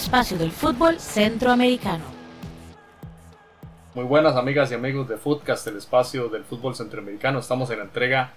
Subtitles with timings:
[0.00, 2.04] espacio del fútbol centroamericano.
[3.94, 7.38] Muy buenas amigas y amigos de Footcast, el espacio del fútbol centroamericano.
[7.38, 8.32] Estamos en la entrega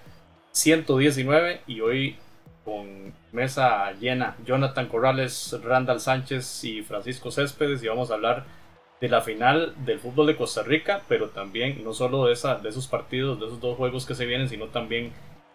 [0.52, 2.18] 119 y hoy
[2.66, 4.36] con mesa llena.
[4.44, 8.44] Jonathan Corrales, Randall Sánchez y Francisco Céspedes y vamos a hablar
[9.00, 12.68] de la final del fútbol de Costa Rica, pero también no solo de, esa, de
[12.68, 15.12] esos partidos, de esos dos juegos que se vienen, sino también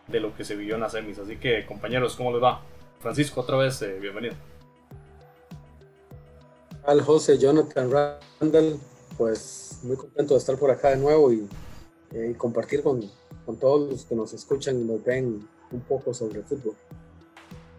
[0.07, 1.19] de lo que se vivió en las semis.
[1.19, 2.61] Así que compañeros, ¿cómo les va?
[2.99, 4.33] Francisco, otra vez, eh, bienvenido.
[6.85, 7.91] Al José, Jonathan,
[8.39, 8.79] Randall,
[9.17, 11.47] pues muy contento de estar por acá de nuevo y,
[12.11, 13.01] eh, compartir con,
[13.45, 16.75] con, todos los que nos escuchan y nos ven un poco sobre el fútbol.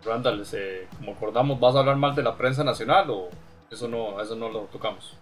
[0.04, 3.28] Randall, eh, como acordamos, ¿vas a hablar más de la prensa nacional o
[3.70, 5.16] eso no, eso no lo tocamos?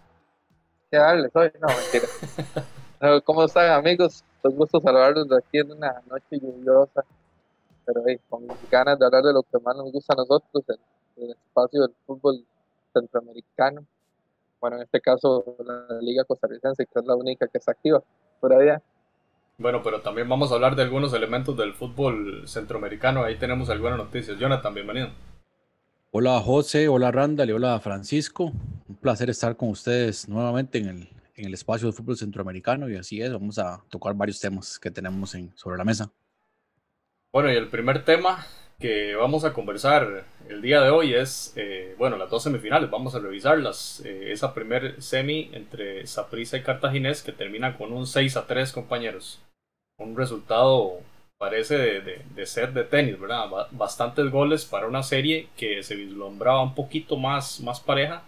[0.92, 3.22] Ya, dale, soy, no, mentira.
[3.24, 4.24] ¿Cómo están amigos?
[4.42, 7.04] Un gusto saludarlos de aquí en una noche lluviosa
[7.88, 10.78] pero con ganas de hablar de lo que más nos gusta a nosotros, el,
[11.24, 12.44] el espacio del fútbol
[13.00, 13.84] centroamericano.
[14.60, 18.02] Bueno, en este caso la Liga Costarricense, que es la única que está activa
[18.40, 18.82] todavía.
[19.58, 23.24] Bueno, pero también vamos a hablar de algunos elementos del fútbol centroamericano.
[23.24, 24.38] Ahí tenemos algunas noticias.
[24.38, 25.08] Jonathan, bienvenido.
[26.10, 28.52] Hola José, hola Randall y hola Francisco.
[28.88, 32.96] Un placer estar con ustedes nuevamente en el, en el espacio del fútbol centroamericano y
[32.96, 36.10] así es, vamos a tocar varios temas que tenemos en, sobre la mesa.
[37.32, 38.46] Bueno, y el primer tema
[38.78, 43.14] que vamos a conversar el día de hoy es, eh, bueno, las dos semifinales, vamos
[43.14, 44.02] a revisarlas.
[44.04, 48.72] Eh, esa primer semi entre Saprissa y Cartaginés que termina con un 6 a 3,
[48.72, 49.40] compañeros.
[49.98, 51.00] Un resultado
[51.38, 53.48] parece de, de, ser de tenis, ¿verdad?
[53.72, 58.22] Bastantes goles para una serie que se vislumbraba un poquito más, más pareja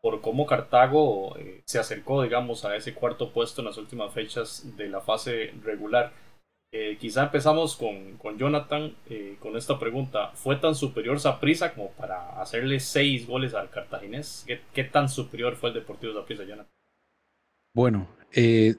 [0.00, 4.76] por cómo Cartago eh, se acercó, digamos, a ese cuarto puesto en las últimas fechas
[4.76, 6.12] de la fase regular.
[6.72, 10.30] Eh, quizá empezamos con, con Jonathan eh, con esta pregunta.
[10.34, 14.46] ¿Fue tan superior Saprissa como para hacerle seis goles al cartaginés?
[14.72, 16.72] ¿Qué, tan superior fue el Deportivo Saprissa, Jonathan?
[17.74, 18.76] Bueno, eh,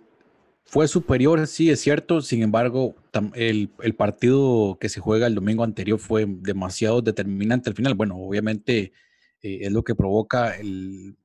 [0.63, 2.21] fue superior, sí, es cierto.
[2.21, 2.95] Sin embargo,
[3.33, 7.95] el, el, partido que se juega el domingo anterior fue demasiado determinante al final.
[7.95, 8.93] Bueno, obviamente
[9.41, 11.17] es lo que provoca el,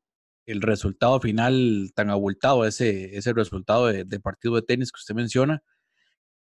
[0.46, 5.14] el, resultado final tan abultado, ese, ese resultado de, de partido de tenis que usted
[5.14, 5.62] menciona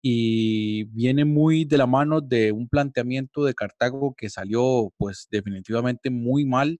[0.08, 6.10] y viene muy de la mano de un planteamiento de Cartago que salió pues definitivamente
[6.10, 6.78] muy mal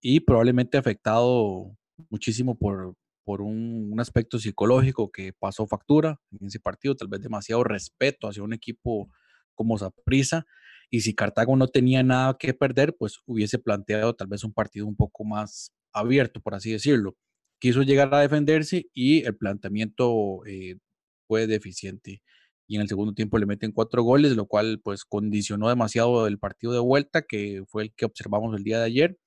[0.00, 1.76] y probablemente afectado
[2.08, 7.64] muchísimo por, por un, aspecto psicológico que pasó factura en ese partido, tal vez demasiado
[7.64, 9.10] respeto hacia un equipo
[9.54, 10.46] como Zaprisa
[10.88, 14.86] y si Cartago no tenía nada que perder, pues hubiese planteado tal vez un partido
[14.86, 17.14] un poco más abierto, por así decirlo.
[17.58, 20.78] Quiso llegar a defenderse y el planteamiento eh,
[21.32, 22.22] fue deficiente.
[22.66, 26.38] Y en el segundo tiempo le meten cuatro goles, lo cual pues condicionó demasiado el
[26.38, 29.18] partido de vuelta, que fue el que observamos el día de ayer.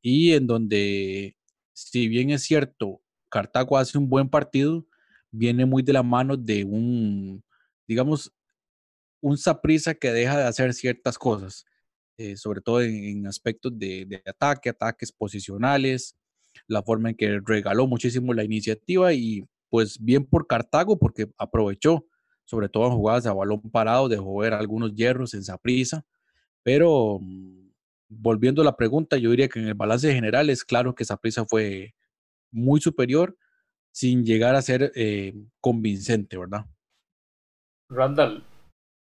[0.00, 1.36] Y en donde,
[1.72, 4.86] si bien es cierto, Cartago hace un buen partido,
[5.32, 7.42] viene muy de la mano de un,
[7.88, 8.32] digamos,
[9.20, 11.64] un Saprisa que deja de hacer ciertas cosas,
[12.16, 16.16] eh, sobre todo en, aspectos de, de, ataque, ataques posicionales,
[16.68, 19.44] la forma en que regaló muchísimo la iniciativa y
[19.74, 22.06] pues bien por Cartago porque aprovechó,
[22.44, 26.06] sobre todo en jugadas a balón parado, dejó ver algunos hierros en prisa,
[26.62, 27.70] pero mm,
[28.08, 31.44] volviendo a la pregunta, yo diría que en el balance general es claro que prisa
[31.44, 31.92] fue
[32.52, 33.36] muy superior
[33.92, 36.66] sin llegar a ser eh, convincente, ¿verdad?
[37.90, 38.44] Randall,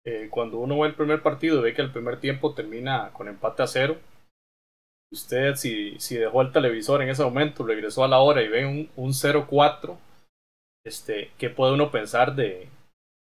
[0.04, 3.62] eh, cuando uno ve el primer partido ve que el primer tiempo termina con empate
[3.62, 4.00] a cero,
[5.12, 8.66] usted si, si dejó el televisor en ese momento, regresó a la hora y ve
[8.66, 10.00] un, un 0-4,
[10.86, 12.70] este, ¿qué puede uno pensar de,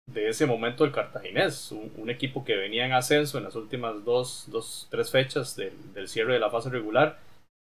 [0.08, 1.72] de ese momento del cartaginés?
[1.72, 6.08] Un, equipo que venía en ascenso en las últimas dos, dos tres fechas del, del,
[6.08, 7.18] cierre de la fase regular,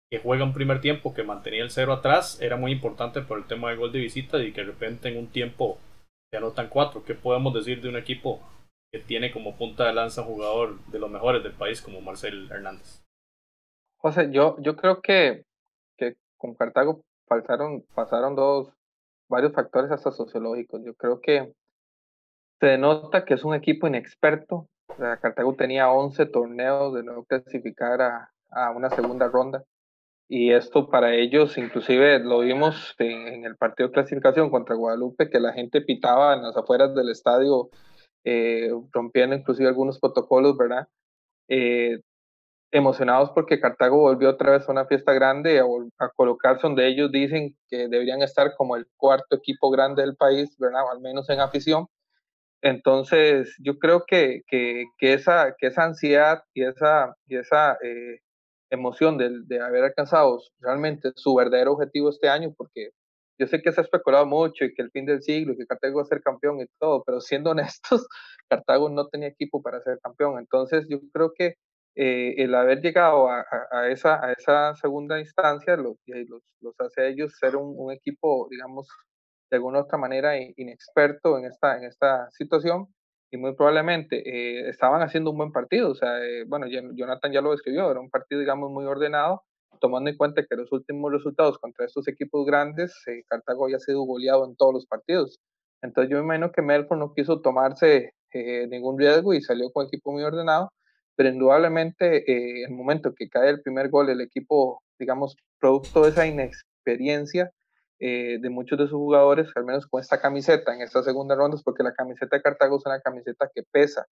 [0.10, 3.46] que juega un primer tiempo que mantenía el cero atrás, era muy importante por el
[3.46, 5.78] tema del gol de visita y que de repente en un tiempo
[6.32, 7.04] se anotan cuatro.
[7.04, 8.40] ¿Qué podemos decir de un equipo
[8.92, 12.50] que tiene como punta de lanza un jugador de los mejores del país como Marcel
[12.52, 13.04] Hernández?
[13.98, 15.44] José, yo, yo creo que,
[15.98, 18.74] que con Cartago pasaron dos,
[19.34, 20.82] varios factores hasta sociológicos.
[20.86, 21.52] Yo creo que
[22.60, 24.70] se denota que es un equipo inexperto.
[25.00, 29.64] La Cartago tenía 11 torneos de no clasificar a, a, una segunda ronda.
[30.30, 35.40] Y esto para ellos, inclusive lo vimos en, el partido de clasificación contra Guadalupe, que
[35.40, 37.70] la gente pitaba en las afueras del estadio,
[38.24, 40.88] eh, rompiendo inclusive algunos protocolos, ¿verdad?
[41.50, 42.00] Eh,
[42.74, 47.56] emocionados porque Cartago volvió otra vez a una fiesta grande, a, colocarse donde ellos dicen
[47.70, 50.82] que deberían estar como el cuarto equipo grande del país, ¿verdad?
[50.92, 51.88] Al menos en afición.
[52.62, 58.20] Entonces, yo creo que, que, que esa, que esa ansiedad y esa, y esa eh,
[58.72, 62.90] emoción de, de haber alcanzado realmente su verdadero objetivo este año, porque
[63.40, 65.66] yo sé que se ha especulado mucho y que el fin del siglo y que
[65.68, 68.08] Cartago va a ser campeón y todo, pero siendo honestos,
[68.50, 70.40] Cartago no tenía equipo para ser campeón.
[70.40, 71.56] Entonces yo creo que
[71.96, 73.46] eh, el haber llegado a,
[73.90, 75.98] esa, segunda instancia los,
[76.80, 78.88] hace a ellos ser un, equipo, digamos,
[79.52, 82.88] de alguna otra manera inexperto en esta, situación
[83.32, 85.92] y muy probablemente eh, estaban haciendo un buen partido.
[85.92, 89.44] O sea, eh, bueno, Jonathan ya lo describió, era un partido, digamos, muy ordenado,
[89.80, 93.80] tomando en cuenta que los últimos resultados contra estos equipos grandes, eh, Cartago ya ha
[93.80, 95.40] sido goleado en todos los partidos.
[95.84, 98.14] Entonces yo me imagino que Melford no quiso tomarse
[98.70, 100.72] ningún riesgo y salió con equipo muy ordenado,
[101.16, 106.10] pero indudablemente en el momento que cae el primer gol, el equipo, digamos, producto de
[106.10, 107.52] esa inexperiencia,
[108.00, 111.58] eh, de muchos de sus jugadores, al menos con esta camiseta en esta segunda ronda,
[111.64, 114.06] porque la camiseta de Cartago es una camiseta que pesa,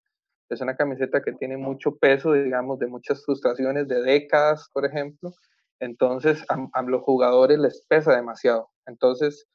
[0.50, 5.33] es una camiseta que tiene mucho peso, digamos, de muchas frustraciones de décadas, por ejemplo.
[5.80, 8.69] Entonces, a, los jugadores les pesa demasiado.
[8.86, 9.48] Entonces,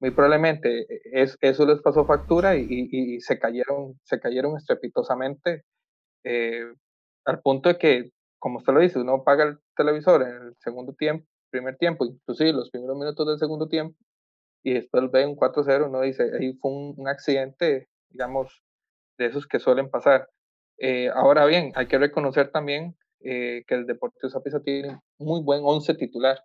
[0.00, 5.62] muy probablemente eh, es, eso les pasó factura y, y, se cayeron, se cayeron estrepitosamente
[6.24, 6.64] eh,
[7.24, 10.94] al punto de que, como usted lo dice, uno paga el televisor en el segundo
[10.94, 13.96] tiempo primer tiempo, inclusive los primeros minutos del segundo tiempo,
[14.64, 18.64] y después ve un 4-0, uno dice, ahí fue un, accidente, digamos,
[19.18, 20.28] de esos que suelen pasar.
[20.78, 25.60] Eh, ahora bien, hay que reconocer también eh, que el Deportivo Zapisa tiene muy buen
[25.62, 26.40] 11 titular.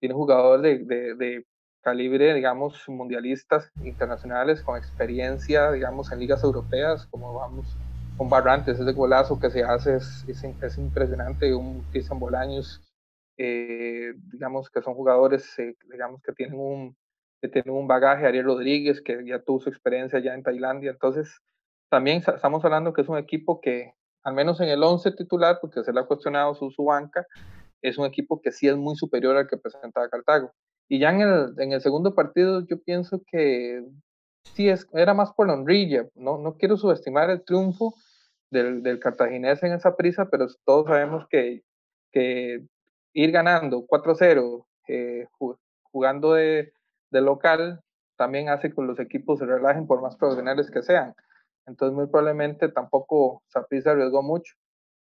[0.00, 1.44] Tiene jugadores de, de,
[1.82, 7.76] calibre, digamos, mundialistas internacionales con experiencia, digamos, en ligas europeas, como vamos
[8.20, 12.82] con Barrantes, ese golazo que se hace es, es, es impresionante, un Cristian Bolaños
[13.38, 16.94] eh, digamos que son jugadores, eh, digamos que tienen un,
[17.40, 21.40] que tienen un bagaje, Ariel Rodríguez, que ya tuvo su experiencia ya en Tailandia, entonces
[21.88, 25.82] también estamos hablando que es un equipo que, al menos en el 11 titular, porque
[25.82, 27.26] se le ha cuestionado su, su banca,
[27.80, 30.52] es un equipo que sí es muy superior al que presentaba Cartago.
[30.90, 33.82] Y ya en el, en el segundo partido yo pienso que
[34.54, 37.94] sí es, era más por la honrilla, no, no quiero subestimar el triunfo
[38.50, 41.62] del, del cartaginés en esa prisa, pero todos sabemos que,
[42.12, 42.66] que
[43.12, 45.26] ir ganando 4-0, eh,
[45.82, 46.72] jugando de,
[47.10, 47.80] de, local,
[48.16, 51.14] también hace que los equipos se relajen por más profesionales que sean.
[51.66, 54.54] Entonces, muy probablemente tampoco Saprissa arriesgó mucho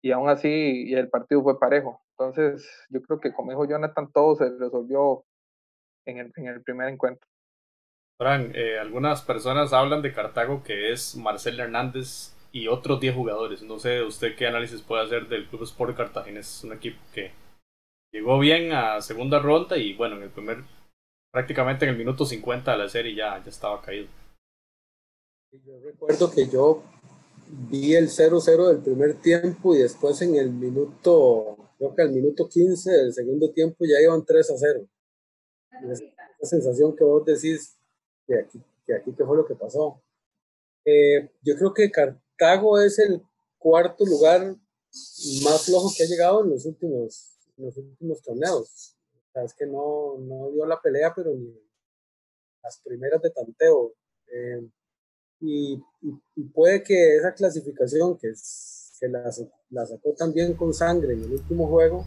[0.02, 2.02] y aún así el partido fue parejo.
[2.12, 5.24] Entonces, yo creo que como dijo Jonathan, todo se resolvió
[6.06, 7.28] en el, en el primer encuentro.
[8.18, 13.62] Fran, eh, algunas personas hablan de Cartago que es Marcel Hernández y otros 10 jugadores.
[13.62, 16.40] No sé usted qué análisis puede hacer del Club Sport Cartagena.
[16.40, 17.32] Es un equipo que
[18.12, 20.64] llegó bien a segunda ronda y bueno, en el primer,
[21.32, 24.08] prácticamente en el minuto 50 de la serie ya, ya estaba caído.
[25.52, 26.84] Yo recuerdo que yo
[27.70, 32.48] vi el 0-0 del primer tiempo y después en el minuto, creo que al minuto
[32.50, 34.88] 15 del segundo tiempo ya iban 3-0.
[35.90, 36.04] Esa
[36.42, 37.78] sensación que vos decís
[38.28, 40.02] que aquí, que aquí qué fue lo que pasó.
[40.86, 41.92] Eh, yo creo que
[42.38, 43.22] Cartago es el
[43.58, 44.56] cuarto lugar
[45.44, 48.96] más flojo que ha llegado en los últimos en los últimos torneos.
[49.34, 51.54] O es que no, no dio la pelea, pero ni
[52.64, 53.94] las primeras de tanteo.
[54.32, 54.68] Eh,
[55.42, 55.82] y,
[56.54, 58.34] puede que esa clasificación que,
[59.08, 59.32] la,
[59.70, 62.06] la, sacó también con sangre en el último juego,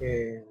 [0.00, 0.44] eh,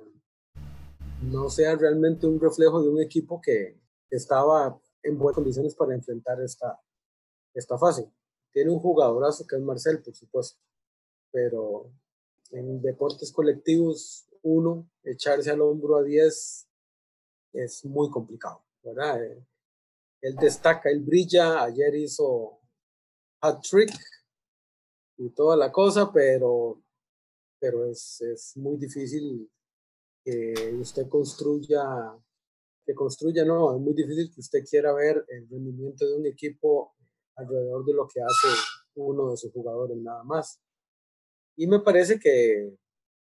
[1.21, 3.77] no sea realmente un reflejo de un equipo que
[4.09, 6.79] estaba en buenas condiciones para enfrentar esta,
[7.53, 8.11] esta fase.
[8.51, 10.59] Tiene un jugadorazo que es Marcel, por supuesto,
[11.31, 11.91] pero
[12.51, 16.67] en deportes colectivos, uno, echarse al hombro a 10
[17.53, 19.23] es muy complicado, ¿verdad?
[19.23, 19.45] Eh,
[20.21, 22.59] él destaca, él brilla, ayer hizo
[23.41, 23.91] hat trick
[25.17, 26.81] y toda la cosa, pero,
[27.59, 29.49] pero es, es muy difícil
[30.23, 31.83] que usted construya,
[32.85, 36.95] que construya, no, es muy difícil que usted quiera ver el rendimiento de un equipo
[37.35, 38.47] alrededor de lo que hace
[38.95, 40.59] uno de sus jugadores nada más.
[41.55, 42.75] Y me parece que,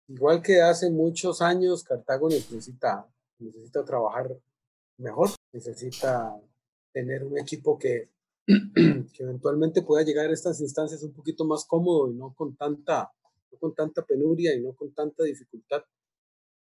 [0.08, 3.08] igual que hace muchos años, Cartago necesita,
[3.40, 4.36] necesita trabajar
[4.98, 6.36] mejor, necesita
[6.94, 8.10] tener un equipo que,
[8.46, 13.12] que eventualmente pueda llegar a estas instancias un poquito más cómodo y no con tanta,
[13.52, 15.84] no con tanta penuria y no con tanta dificultad.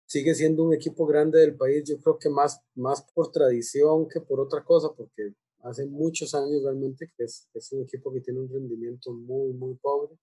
[0.09, 4.21] Sigue siendo un equipo grande del país, yo creo que más, más por tradición que
[4.21, 5.35] por otra cosa, porque
[5.69, 9.75] hace muchos años realmente que es, es un equipo que tiene un rendimiento muy, muy
[9.75, 10.17] pobre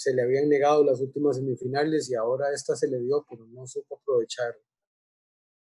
[0.00, 3.66] se le habían negado las últimas semifinales y ahora esta se le dio, pero no
[3.66, 4.56] supo aprovechar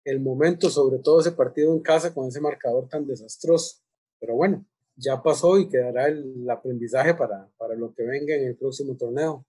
[0.05, 3.81] el momento, sobre todo ese partido en casa con ese marcador tan desastroso.
[4.21, 4.65] Pero bueno,
[4.95, 9.45] ya pasó y quedará el, aprendizaje para, para lo que venga en el próximo torneo.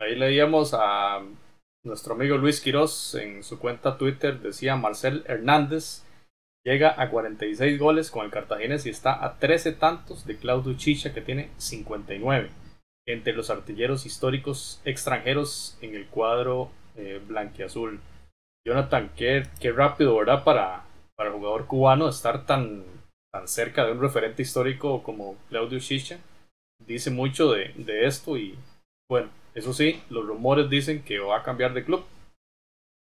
[0.00, 1.24] Ahí leíamos a
[1.84, 6.02] nuestro amigo Luis Quiroz en su cuenta Twitter, decía Marcel Hernández
[6.64, 11.12] llega a 46 goles con el Cartaginés y está a 13 tantos de Claudio Chicha
[11.12, 12.50] que tiene 59
[13.06, 18.00] entre los artilleros históricos extranjeros en el cuadro eh, blanquiazul.
[18.64, 20.44] Jonathan, qué, qué rápido, ¿verdad?
[20.44, 20.84] Para,
[21.16, 22.84] para el jugador cubano estar tan,
[23.32, 26.20] tan cerca de un referente histórico como Claudio Chicha.
[26.86, 28.56] Dice mucho de, de esto y
[29.10, 32.04] bueno, eso sí, los rumores dicen que va a cambiar de club.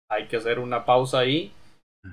[0.10, 1.52] Hay que hacer una pausa ahí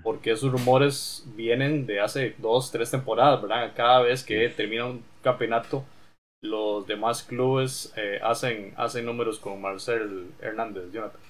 [0.02, 3.72] porque esos rumores vienen de hace dos, tres temporadas, ¿verdad?
[3.74, 5.84] Cada vez que termina un campeonato,
[6.42, 11.20] los demás clubes eh, hacen, hacen números con Marcel Hernández, Jonathan.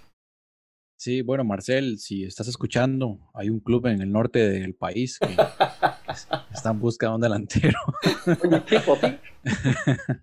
[1.00, 5.28] Sí, bueno, Marcel, si estás escuchando, hay un club en el norte del país que
[6.52, 7.78] está en busca de un delantero.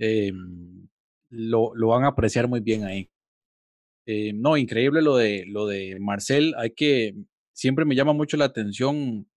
[0.00, 0.86] Em,
[1.28, 3.10] lo, lo, van a apreciar muy bien ahí.
[4.06, 6.54] Eh, no, increíble lo de, lo de Marcel.
[6.56, 7.16] Hay que
[7.58, 9.28] siempre me llama mucho la atención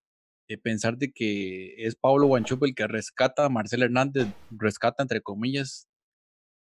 [0.48, 5.22] eh, pensar de que es Pablo Guanchup el que rescata a Marcel Hernández, rescata entre
[5.22, 5.88] comillas,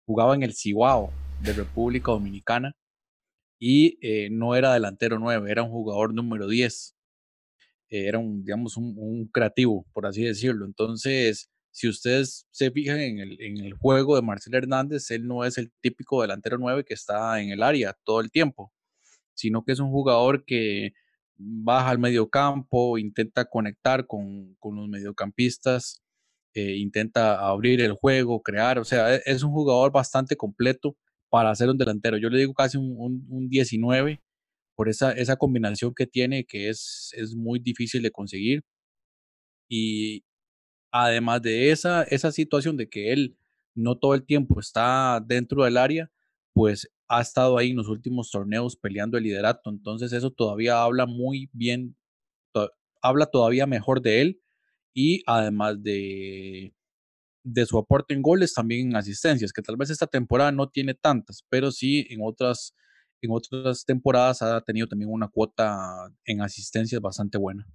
[0.05, 1.11] jugaba en el Cibao
[1.41, 2.77] de República Dominicana
[3.59, 6.95] y eh, no era delantero 9, era un jugador número 10.
[7.89, 10.65] Eh, era un, digamos, un, creativo, por así decirlo.
[10.65, 15.43] Entonces, si ustedes se fijan en el, en el juego de Marcel Hernández, él no
[15.43, 18.71] es el típico delantero 9 que está en el área todo el tiempo,
[19.33, 20.93] sino que es un jugador que
[21.39, 26.01] baja al medio campo, intenta conectar con, los mediocampistas,
[26.53, 30.97] eh, intenta abrir el juego, crear, o sea, e, es un jugador bastante completo
[31.29, 32.17] para ser un delantero.
[32.17, 34.21] Yo le digo casi un, un, 19
[34.75, 38.63] por esa, esa combinación que tiene, que es, es muy difícil de conseguir.
[39.69, 40.23] Y
[40.91, 43.37] además de esa, esa situación de que él
[43.75, 46.11] no todo el tiempo está dentro del área,
[46.53, 49.69] pues ha estado ahí en los últimos torneos peleando el liderato.
[49.69, 51.97] Entonces eso todavía habla muy bien,
[53.01, 54.41] habla todavía mejor de él
[54.93, 56.73] y además de,
[57.43, 60.93] de su aporte en goles, también en asistencias, que tal vez esta temporada no tiene
[60.93, 62.75] tantas, pero sí en otras,
[63.21, 67.65] en otras temporadas ha tenido también una cuota en asistencias bastante buena.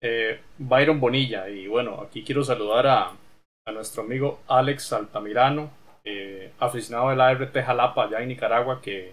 [0.00, 3.16] Eh, Byron Bonilla, y bueno, aquí quiero saludar a,
[3.66, 5.70] a nuestro amigo Alex Altamirano,
[6.08, 9.12] eh, aficionado de la RT Jalapa allá en Nicaragua que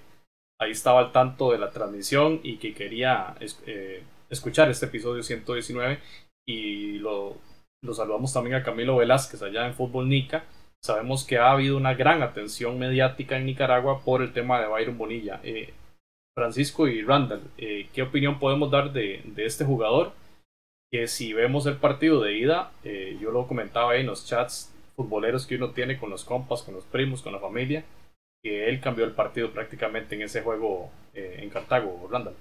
[0.61, 3.33] ahí estaba al tanto de la transmisión y que quería
[3.65, 5.97] eh, escuchar este episodio 119
[6.47, 7.35] y lo,
[7.93, 10.43] saludamos también a Camilo Velázquez allá en Fútbol Nica.
[10.83, 14.99] Sabemos que ha habido una gran atención mediática en Nicaragua por el tema de Byron
[14.99, 15.39] Bonilla.
[15.43, 15.73] Eh,
[16.35, 20.13] Francisco y Randall, ¿qué opinión podemos dar de, de, este jugador?
[20.91, 22.71] Que si vemos el partido de ida,
[23.19, 26.73] yo lo comentaba ahí en los chats futboleros que uno tiene con los compas, con
[26.75, 27.83] los primos, con la familia,
[28.41, 32.35] que él cambió el partido prácticamente en ese juego eh, en Cartago, Randall.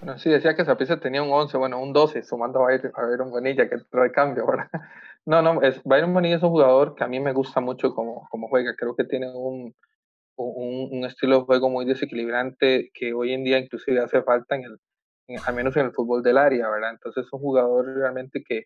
[0.00, 3.68] Bueno, sí, decía que Zapisa tenía un 11, bueno, un 12, sumando a Byron Bonilla,
[3.68, 4.70] que trae cambio ahora.
[5.26, 8.26] No, no, es, Byron Bonilla es un jugador que a mí me gusta mucho como,
[8.30, 9.74] como juega, creo que tiene un,
[10.36, 14.64] un, un, estilo de juego muy desequilibrante que hoy en día inclusive hace falta en
[14.64, 14.78] el,
[15.44, 16.92] al menos en el fútbol del área, ¿verdad?
[16.92, 18.64] Entonces es un jugador realmente que,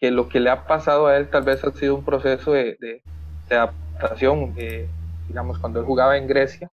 [0.00, 2.76] que lo que le ha pasado a él tal vez ha sido un proceso de,
[2.80, 3.02] de,
[3.50, 4.54] adaptación.
[4.56, 4.88] Eh,
[5.28, 6.70] digamos, cuando él jugaba en Grecia,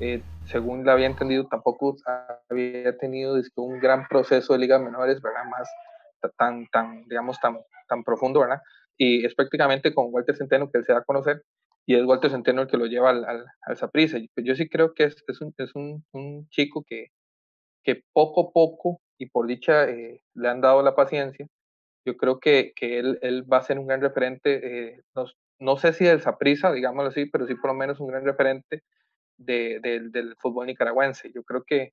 [0.00, 1.96] eh, según le había entendido, tampoco
[2.50, 5.44] había tenido un gran proceso de ligas menores, ¿verdad?
[5.44, 5.68] Más
[6.36, 7.58] tan, tan, digamos, tan,
[7.88, 8.60] tan profundo, ¿verdad?
[8.96, 11.42] Y es prácticamente con Walter Centeno que él se da a conocer,
[11.86, 14.18] y es Walter Centeno el que lo lleva al, al, al Saprissa.
[14.36, 17.08] Yo sí creo que es, es, un, es un, un, chico que,
[17.82, 21.46] que poco a poco, y por dicha, eh, le han dado la paciencia,
[22.04, 25.26] yo creo que, que él, él, va a ser un gran referente, eh, no,
[25.58, 28.82] no, sé si del Saprisa, digámoslo así, pero sí por lo menos un gran referente
[29.36, 31.32] de, del fútbol nicaragüense.
[31.34, 31.92] Yo creo que,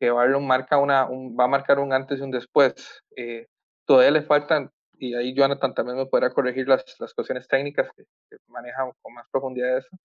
[0.00, 2.74] que marca una, un, va a marcar un antes y un después.
[3.16, 3.46] Eh,
[3.86, 8.04] todavía le faltan, y ahí Jonathan también me podrá corregir las, las cuestiones técnicas que,
[8.30, 9.96] que maneja con más profundidad eso,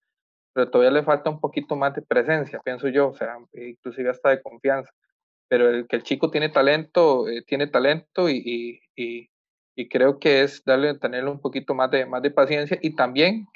[0.53, 4.29] pero todavía le falta un poquito más de presencia, pienso yo, o sea, inclusive hasta
[4.29, 4.91] de confianza.
[5.49, 9.29] Pero el que el chico tiene talento, eh, tiene talento y, y, y
[9.85, 13.47] creo que es darle, tenerle un poquito más de, más de paciencia y también,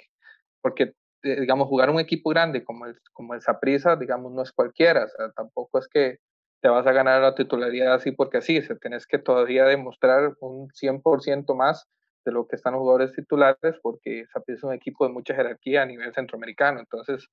[0.61, 4.51] porque, eh, digamos, jugar un equipo grande como el, como el Saprissa, digamos, no es
[4.51, 6.19] cualquiera, o sea, tampoco es que
[6.61, 10.35] te vas a ganar la titularidad así porque así, o sea, tenés que todavía demostrar
[10.41, 11.87] un 100% más
[12.23, 15.81] de lo que están los jugadores titulares, porque Saprissa es un equipo de mucha jerarquía
[15.81, 17.27] a nivel centroamericano, entonces,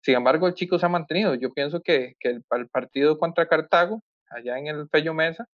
[0.00, 3.46] sin embargo, el chico se ha mantenido, yo pienso que, que el, el partido contra
[3.46, 5.46] Cartago, allá en el Fello Mesa,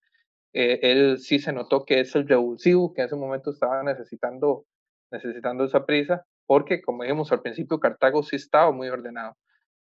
[0.53, 4.65] eh, él sí se notó que es el revulsivo que en ese momento estaba necesitando,
[5.11, 9.37] necesitando esa prisa porque como dijimos al principio, Cartago sí estaba muy ordenado.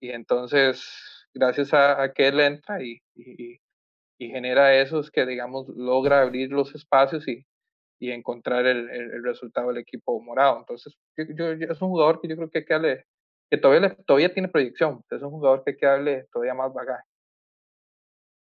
[0.01, 0.83] Y entonces,
[1.35, 3.61] gracias a, que él entra y, y,
[4.19, 7.45] genera eso, es que, digamos, logra abrir los espacios y,
[8.01, 10.59] encontrar el, el, resultado del equipo morado.
[10.59, 13.05] Entonces, yo, es un jugador que yo creo que que darle,
[13.51, 17.05] que todavía, todavía tiene proyección, es un jugador que hay que darle todavía más bagaje.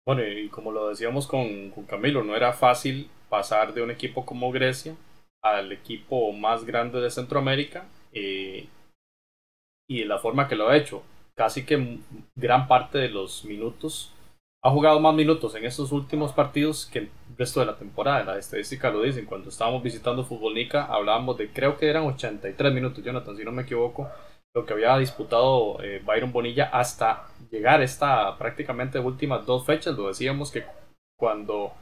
[0.07, 4.27] Bueno, y como lo decíamos con, con Camilo, no era fácil pasar de un equipo
[4.27, 4.95] como Grecia
[5.43, 8.67] al equipo más grande de Centroamérica eh,
[9.89, 11.03] y la forma que lo ha hecho.
[11.35, 11.99] Casi que
[12.37, 14.13] gran parte de los minutos
[14.63, 18.25] ha jugado más minutos en estos últimos partidos que el resto de la temporada.
[18.25, 19.27] La estadística lo dicen.
[19.27, 23.63] Cuando estábamos visitando Futbolnica hablábamos de creo que eran 83 minutos, Jonathan, si no me
[23.63, 24.09] equivoco,
[24.55, 29.97] lo que había disputado eh, Byron Bonilla hasta llegar esta prácticamente últimas dos fechas.
[29.97, 30.65] Lo decíamos que
[31.19, 31.73] cuando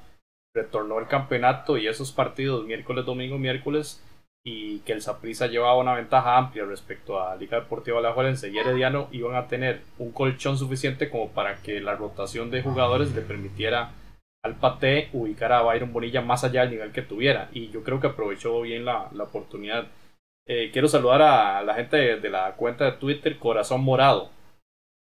[0.55, 4.02] retornó el campeonato y esos partidos miércoles, domingo, miércoles
[4.45, 9.09] y que el Saprissa llevaba una ventaja amplia respecto a Liga Deportiva Alajuelense y Herediano
[9.12, 13.93] iban a tener un colchón suficiente como para que la rotación de jugadores le permitiera
[14.43, 18.00] al Pate ubicar a Byron Bonilla más allá del nivel que tuviera y yo creo
[18.00, 19.87] que aprovechó bien la, la oportunidad.
[20.46, 24.30] Eh, quiero saludar a la gente de, la cuenta de Twitter Corazón Morado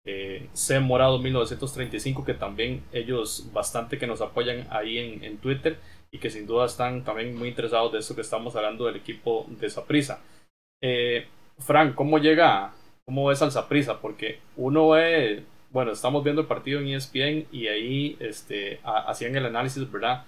[0.06, 5.78] eh, C Morado 1935, que también ellos bastante que nos apoyan ahí en, en, Twitter
[6.12, 9.48] y que sin duda están también muy interesados de esto que estamos hablando del equipo
[9.50, 10.22] de Saprisa.
[10.82, 11.26] Eh,
[11.58, 12.74] Frank, ¿cómo llega?
[13.06, 14.00] ¿Cómo ves al Saprisa?
[14.00, 19.48] Porque uno ve, bueno, estamos viendo el partido en ESPN y ahí este, hacían el
[19.48, 20.26] análisis, ¿verdad?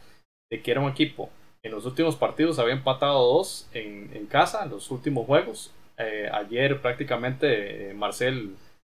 [0.49, 1.29] De que era un equipo.
[1.63, 5.73] En los últimos partidos había empatado dos en, en casa, en los últimos juegos.
[5.97, 8.55] Eh, ayer prácticamente eh, Marcel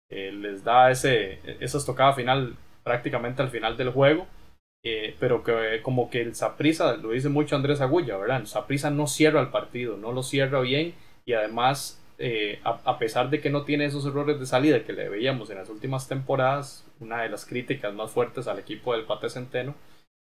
[0.10, 4.28] eh, les da ese, esa estocada final prácticamente al final del juego.
[4.82, 8.39] Eh, pero que como que el Saprisa, lo dice mucho Andrés Agulla, ¿verdad?
[8.39, 10.93] El Saprisa no cierra el partido, no lo cierra bien
[11.26, 15.10] y además, eh, a, pesar de que no tiene esos errores de salida que le
[15.10, 19.30] veíamos en las últimas temporadas, una de las críticas más fuertes al equipo del Pate
[19.30, 19.76] Centeno,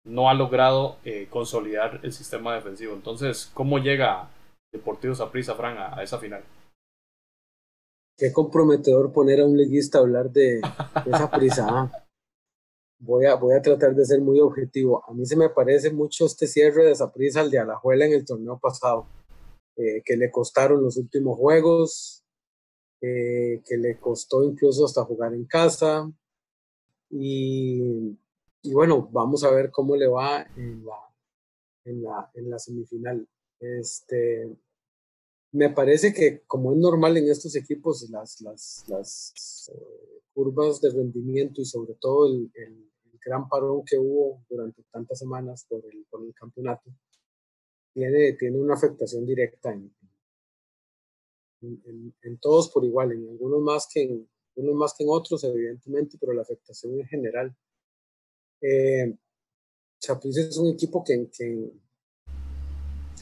[0.05, 0.97] no ha logrado
[1.31, 2.95] consolidar el sistema defensivo.
[2.95, 4.31] Entonces, ¿cómo llega
[4.73, 6.45] Deportivo Saprisa, Fran, a esa final?
[8.17, 10.61] Qué comprometedor poner a un liguista a hablar de,
[11.07, 11.67] esa prisa.
[11.69, 12.07] ¿ah?
[13.01, 15.05] Voy a, voy a tratar de ser muy objetivo.
[15.09, 18.12] A mí se me parece mucho este cierre de esa prisa al de Alajuela en
[18.12, 19.09] el torneo pasado,
[19.77, 22.25] eh, que le costaron los últimos juegos,
[23.01, 26.09] eh, que le costó incluso hasta jugar en casa.
[27.11, 28.17] Y,
[28.64, 30.98] y, bueno, vamos a ver cómo le va en la,
[31.85, 33.29] en la, en la semifinal.
[33.61, 34.57] Este,
[35.53, 40.90] me parece que como es normal en estos equipos, las, las, las eh, curvas de
[40.90, 42.90] rendimiento y sobre todo el, el,
[43.27, 46.90] gran parón que hubo durante tantas semanas por el, por el campeonato,
[47.94, 49.94] tiene, tiene una afectación directa en,
[51.62, 54.29] en, todos por igual, en algunos más que en,
[54.74, 57.57] más que en otros, evidentemente, pero la afectación en general.
[58.66, 59.14] Eh,
[60.00, 61.29] es un equipo que,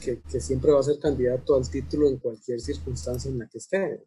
[0.01, 3.57] que, que, siempre va a ser candidato al título en cualquier circunstancia en la que
[3.57, 4.03] esté.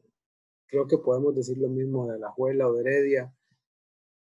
[0.67, 3.35] Creo que podemos decir lo mismo de la Juela o de Heredia.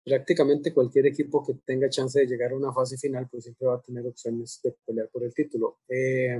[0.03, 3.75] Prácticamente cualquier equipo que tenga chance de llegar a una fase final, pues siempre va
[3.75, 5.79] a tener opciones de pelear por el título.
[5.87, 6.39] Eh,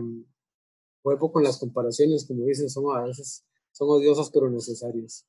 [1.03, 5.25] vuelvo con las comparaciones, como dicen, son a veces son odiosas pero necesarias.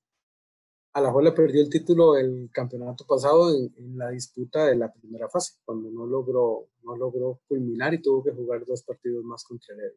[0.98, 5.90] Alajuela perdió el título el campeonato pasado en, la disputa de la primera fase, cuando
[5.90, 9.92] no logró, no logró culminar y tuvo que jugar dos partidos más contra el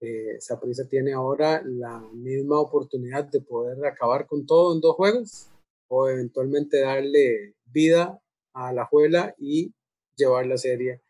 [0.00, 5.48] Eh, Saprissa tiene ahora la misma oportunidad de poder acabar con todo en dos juegos
[5.88, 8.20] o eventualmente darle vida
[8.52, 9.72] a la juela y
[10.16, 11.02] llevar la serie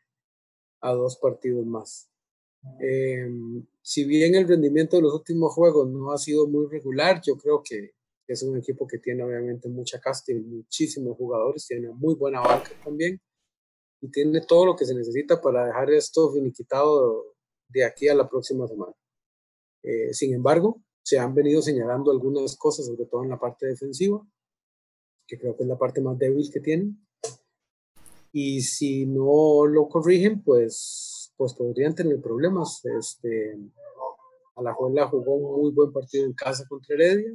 [0.80, 2.10] a dos partidos más.
[2.80, 3.28] Eh,
[3.82, 7.62] si bien el rendimiento de los últimos juegos no ha sido muy regular, yo creo
[7.62, 7.94] que
[8.32, 12.70] es un equipo que tiene obviamente mucha casta y muchísimos jugadores, tiene muy buena banca
[12.84, 13.20] también
[14.00, 17.34] y tiene todo lo que se necesita para dejar esto finiquitado
[17.68, 18.92] de aquí a la próxima semana.
[19.82, 24.20] Eh, sin embargo, se han venido señalando algunas cosas, sobre todo en la parte defensiva,
[25.26, 27.06] que creo que es la parte más débil que tienen.
[28.32, 32.84] Y si no lo corrigen, pues, pues podrían tener problemas.
[32.84, 33.56] Este,
[34.56, 37.32] Alajuela jugó un muy buen partido en casa contra Heredia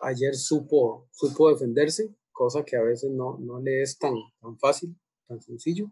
[0.00, 4.96] ayer supo, supo defenderse, cosa que a veces no, no le es tan, tan fácil,
[5.26, 5.90] tan sencillo.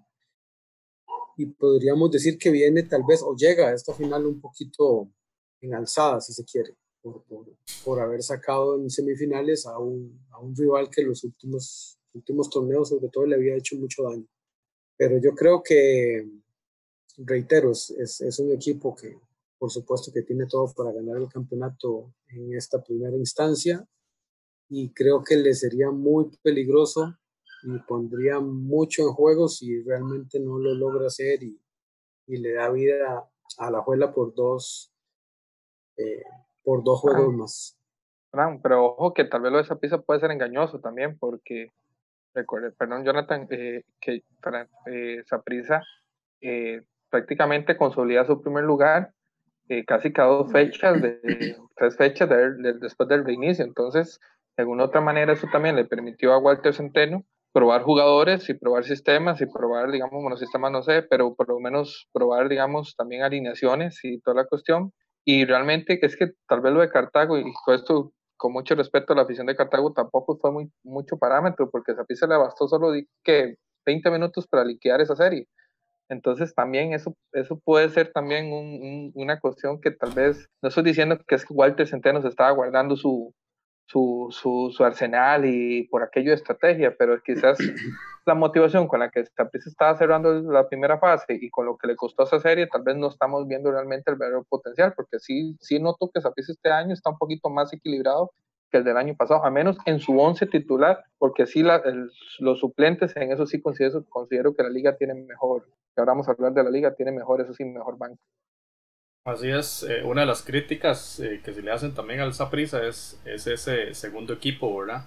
[1.37, 5.11] Y podríamos decir que viene tal vez o llega a esta final un poquito
[5.61, 7.23] en alzada, si se quiere, por,
[7.85, 12.51] por, haber sacado en semifinales a un, a un rival que en los últimos, últimos
[12.51, 14.27] torneos sobre todo le había hecho mucho daño.
[14.97, 16.29] Pero yo creo que,
[17.19, 17.91] reitero, es,
[18.21, 19.17] es un equipo que,
[19.59, 23.87] por supuesto que tiene todo para ganar el campeonato en esta primera instancia
[24.69, 27.17] y creo que le sería muy peligroso
[27.63, 31.61] y pondría mucho en juego si realmente no lo logra hacer y,
[32.27, 33.29] y le da vida
[33.59, 34.93] a la juela por dos,
[35.97, 36.23] eh,
[36.63, 37.79] por dos juegos más.
[38.63, 41.73] pero ojo que tal vez lo de esa pieza puede ser engañoso también, porque
[42.35, 44.23] recuerde, perdón, Jonathan, eh, que
[44.87, 45.83] eh, esa prisa
[46.41, 49.13] eh, prácticamente consolida su primer lugar
[49.71, 52.29] eh, casi cada dos fechas, de, tres fechas
[52.81, 53.65] después del reinicio.
[53.65, 54.19] Entonces,
[54.59, 58.83] de alguna otra manera, eso también le permitió a Walter Centeno probar jugadores y probar
[58.83, 63.23] sistemas y probar, digamos, bueno, sistemas no sé, pero por lo menos probar, digamos, también
[63.23, 64.93] alineaciones y toda la cuestión.
[65.25, 69.13] Y realmente es que tal vez lo de Cartago, y todo esto con mucho respeto
[69.13, 72.67] a la afición de Cartago, tampoco fue muy, mucho parámetro, porque a se le bastó
[72.67, 72.93] solo
[73.23, 73.55] que
[73.87, 75.47] 20 minutos para liquidar esa serie.
[76.09, 81.17] Entonces también eso, eso puede ser también una cuestión que tal vez, no estoy diciendo
[81.27, 83.33] que es que Walter Centeno se estaba guardando su,
[83.89, 87.59] su, su, arsenal y por aquello de estrategia, pero quizás
[88.27, 91.87] la motivación con la que Saprissa estaba cerrando la primera fase y con lo que
[91.87, 95.57] le costó esa serie, tal vez no estamos viendo realmente el verdadero potencial, porque sí,
[95.61, 98.31] sí noto que Saprissa este año está un poquito más equilibrado
[98.71, 101.65] que el del año pasado, a menos en su once titular, porque sí
[102.41, 106.29] los suplentes, en eso sí considero, considero que la liga tiene mejor, que ahora vamos
[106.29, 108.21] a hablar de la liga, tiene mejor, eso sí, mejor banco.
[109.29, 112.83] Así es, eh, una de las críticas eh, que se le hacen también al Saprissa
[112.87, 115.05] es, es ese segundo equipo, ¿verdad?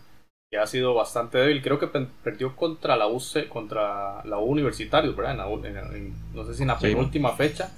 [0.52, 1.64] Que ha sido bastante débil.
[1.64, 5.36] Creo que perdió contra la UC, contra la U Universitario, ¿verdad?
[5.36, 7.72] no sé si en la penúltima fecha,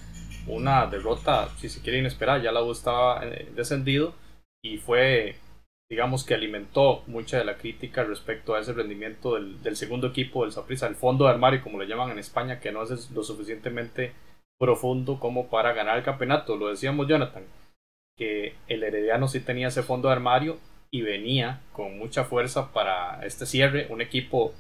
[0.45, 4.13] una derrota, si se quiere inesperada, ya la U estaba eh, descendido
[4.61, 5.37] y fue
[5.89, 10.43] digamos que alimentó mucha de la crítica respecto a ese rendimiento del, del segundo equipo
[10.43, 13.23] del Saprissa, el fondo de armario, como le llaman en España, que no es lo
[13.23, 14.11] suficientemente
[14.63, 16.55] profundo como para ganar el campeonato.
[16.55, 17.43] Lo decíamos Jonathan,
[18.17, 20.57] que el Herediano sí tenía ese fondo de armario
[20.89, 24.53] y venía con mucha fuerza para este cierre, un equipo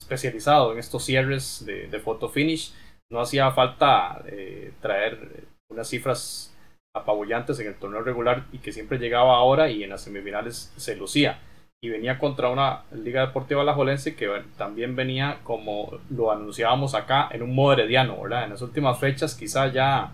[0.00, 2.72] especializado en estos cierres de, de photo finish.
[3.10, 6.56] No hacía falta eh, traer unas cifras
[6.94, 10.94] apabullantes en el torneo regular y que siempre llegaba ahora y en las semifinales se
[10.94, 11.40] lucía.
[11.82, 17.42] Y venía contra una Liga Deportiva Alajuelense que también venía, como lo anunciábamos acá, en
[17.42, 18.44] un modo herediano, ¿verdad?
[18.44, 20.12] En las últimas fechas quizá ya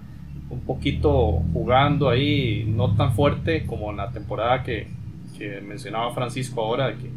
[0.49, 4.95] un poquito jugando ahí, no tan fuerte como en la temporada que,
[5.65, 7.11] mencionaba Francisco ahora, que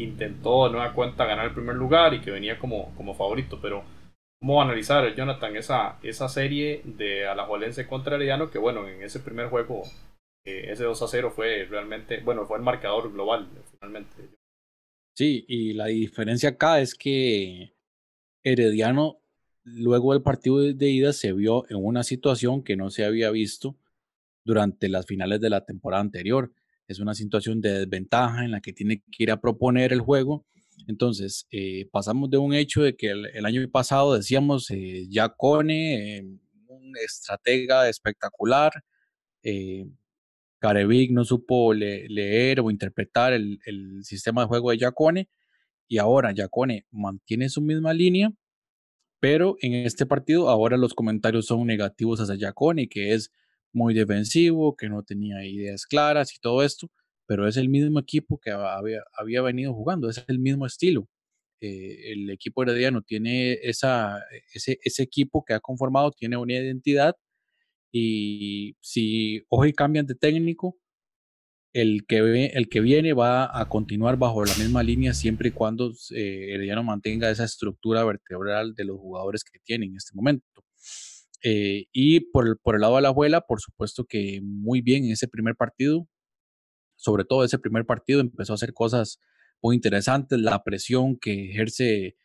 [0.00, 3.84] intentó de nueva cuenta ganar el primer lugar y que venía como, como favorito, pero
[4.42, 8.50] ¿Cómo analizar, Jonathan, esa, esa serie de Alajuelense contra Herediano?
[8.50, 9.82] Que bueno, en ese primer juego,
[10.44, 14.28] eh, ese 2 a 0 fue realmente, bueno, fue el marcador global, finalmente.
[15.14, 17.74] Sí, y la diferencia acá es que
[18.42, 19.20] Herediano,
[19.64, 23.76] luego del partido de ida, se vio en una situación que no se había visto
[24.44, 26.52] durante las finales de la temporada anterior.
[26.88, 30.46] Es una situación de desventaja en la que tiene que ir a proponer el juego
[30.86, 36.24] entonces, eh, pasamos de un hecho de que el, año pasado decíamos, eh, Yacone, eh,
[36.68, 38.72] un estratega espectacular,
[39.42, 39.86] eh,
[40.60, 43.58] Carevic no supo leer o interpretar el,
[44.02, 45.28] sistema de juego de Yacone,
[45.88, 48.32] y ahora Yacone mantiene su misma línea,
[49.20, 53.32] pero en este partido ahora los comentarios son negativos hacia Yacone, que es
[53.72, 56.90] muy defensivo, que no tenía ideas claras y todo esto
[57.30, 61.08] pero es el mismo equipo que había, venido jugando, es el mismo estilo.
[61.60, 67.14] Eh, el equipo herediano tiene ese, equipo que ha conformado, tiene una identidad
[67.92, 70.78] y si hoy cambian de técnico,
[71.72, 75.92] el que, el que viene va a continuar bajo la misma línea siempre y cuando
[76.14, 80.64] eh, Herediano mantenga esa estructura vertebral de los jugadores que tiene en este momento.
[81.42, 85.12] Eh, y por, por el lado de la abuela, por supuesto que muy bien en
[85.12, 86.08] ese primer partido,
[86.96, 89.20] sobre todo ese primer partido, empezó a hacer cosas
[89.62, 90.38] muy interesantes.
[90.40, 92.16] La presión que ejerce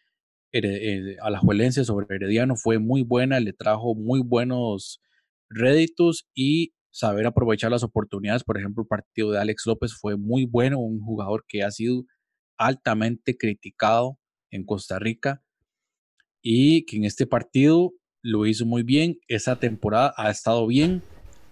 [0.52, 5.02] eh, a la Juelense sobre Herediano fue muy buena, le trajo muy buenos
[5.50, 8.44] réditos y saber aprovechar las oportunidades.
[8.44, 12.06] Por ejemplo, el partido de Alex López fue muy bueno, un jugador que ha sido
[12.58, 14.18] altamente criticado
[14.52, 15.44] en Costa Rica
[16.42, 19.20] y que en este partido lo hizo muy bien.
[19.28, 21.04] Esa temporada ha estado bien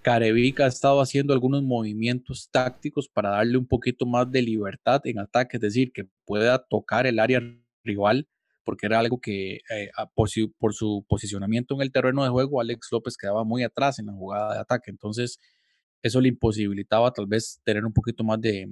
[0.03, 5.19] Carevic ha estado haciendo algunos movimientos tácticos para darle un poquito más de libertad en
[5.19, 7.41] ataque, es decir, que pueda tocar el área
[7.83, 8.27] rival,
[8.63, 13.17] porque era algo que eh, por, su, posicionamiento en el terreno de juego, Alex López
[13.17, 15.39] quedaba muy atrás en la jugada de ataque, entonces
[16.01, 18.69] eso le imposibilitaba tal vez tener un poquito más de,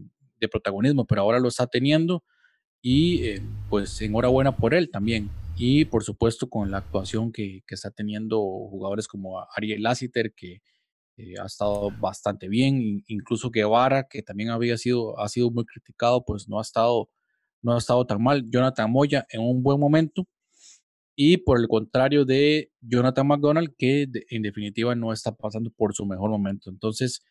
[0.51, 2.23] protagonismo, pero ahora lo está teniendo
[2.81, 5.29] y eh, pues enhorabuena por él también.
[5.55, 10.63] Y por supuesto con la actuación que, que está teniendo jugadores como Ariel Lassiter, que
[11.21, 16.23] eh, ha estado bastante bien, incluso Guevara, que también había sido, ha sido muy criticado,
[16.25, 17.09] pues no ha estado,
[17.61, 18.49] no ha estado tan mal.
[18.49, 20.27] Jonathan Moya en un buen momento,
[21.15, 26.05] y por el contrario de Jonathan McDonald, que en definitiva no está pasando por su
[26.05, 26.69] mejor momento.
[26.69, 27.21] Entonces,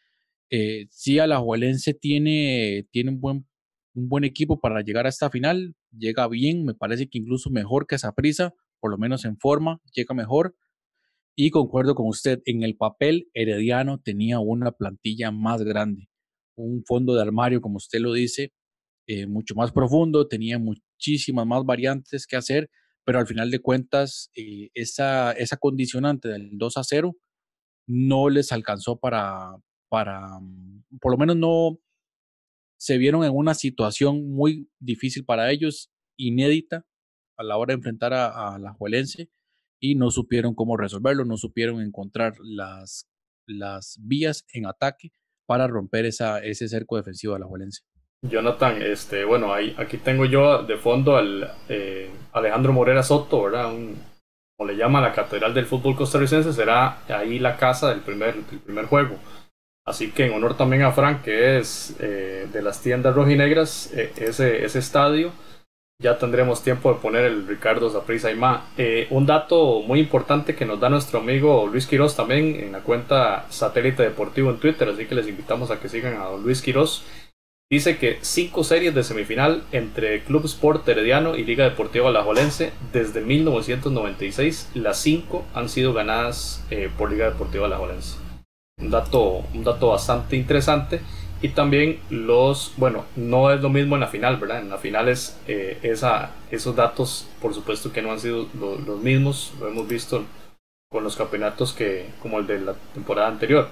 [0.50, 3.46] eh, sí, Alajuelense tiene, tiene un buen,
[3.94, 7.86] un buen equipo para llegar a esta final, llega bien, me parece que incluso mejor
[7.86, 10.56] que prisa por lo menos en forma, llega mejor.
[11.36, 16.08] Y concuerdo con usted, en el papel Herediano tenía una plantilla más grande,
[16.56, 18.52] un fondo de armario, como usted lo dice,
[19.10, 22.70] eh, mucho más profundo, tenía muchísimas más variantes que hacer
[23.04, 27.16] pero al final de cuentas eh, esa, esa condicionante del 2 a 0
[27.88, 29.56] no les alcanzó para,
[29.88, 31.80] para, mm, por lo menos no
[32.78, 36.86] se vieron en una situación muy difícil para ellos, inédita
[37.36, 39.30] a la hora de enfrentar a, la Juelense
[39.80, 43.08] y no supieron cómo resolverlo, no supieron encontrar las,
[43.46, 45.12] las vías en ataque
[45.46, 47.82] para romper esa, ese cerco defensivo de la Juelense.
[48.22, 53.72] Jonathan, este, bueno, ahí, aquí tengo yo de fondo al eh, Alejandro Morera Soto, ¿verdad?
[53.72, 53.96] Un,
[54.56, 58.84] como le llama la Catedral del Fútbol Costarricense, será ahí la casa del primer, primer
[58.86, 59.16] juego.
[59.86, 64.12] Así que en honor también a Frank, que es eh, de las tiendas rojinegras, eh,
[64.16, 65.32] ese, ese estadio,
[65.98, 68.62] ya tendremos tiempo de poner el Ricardo Zaprisa y más.
[69.10, 73.46] un dato muy importante que nos da nuestro amigo Luis Quiroz también en la cuenta
[73.50, 77.02] Satélite Deportivo en Twitter, así que les invitamos a que sigan a Luis Quiroz
[77.72, 83.20] Dice que cinco series de semifinal entre Club Sport Herediano y Liga Deportiva Alajuelense desde
[83.20, 88.18] 1996, las cinco han sido ganadas eh, por Liga Deportiva Alajuelense.
[88.80, 91.00] Un dato, un dato bastante interesante.
[91.42, 94.58] Y también los, bueno, no es lo mismo en la final, ¿verdad?
[94.58, 95.78] En la final es eh,
[96.50, 100.24] esos datos, por supuesto que no han sido los mismos, lo hemos visto
[100.90, 103.68] con los campeonatos que, como el de la temporada anterior.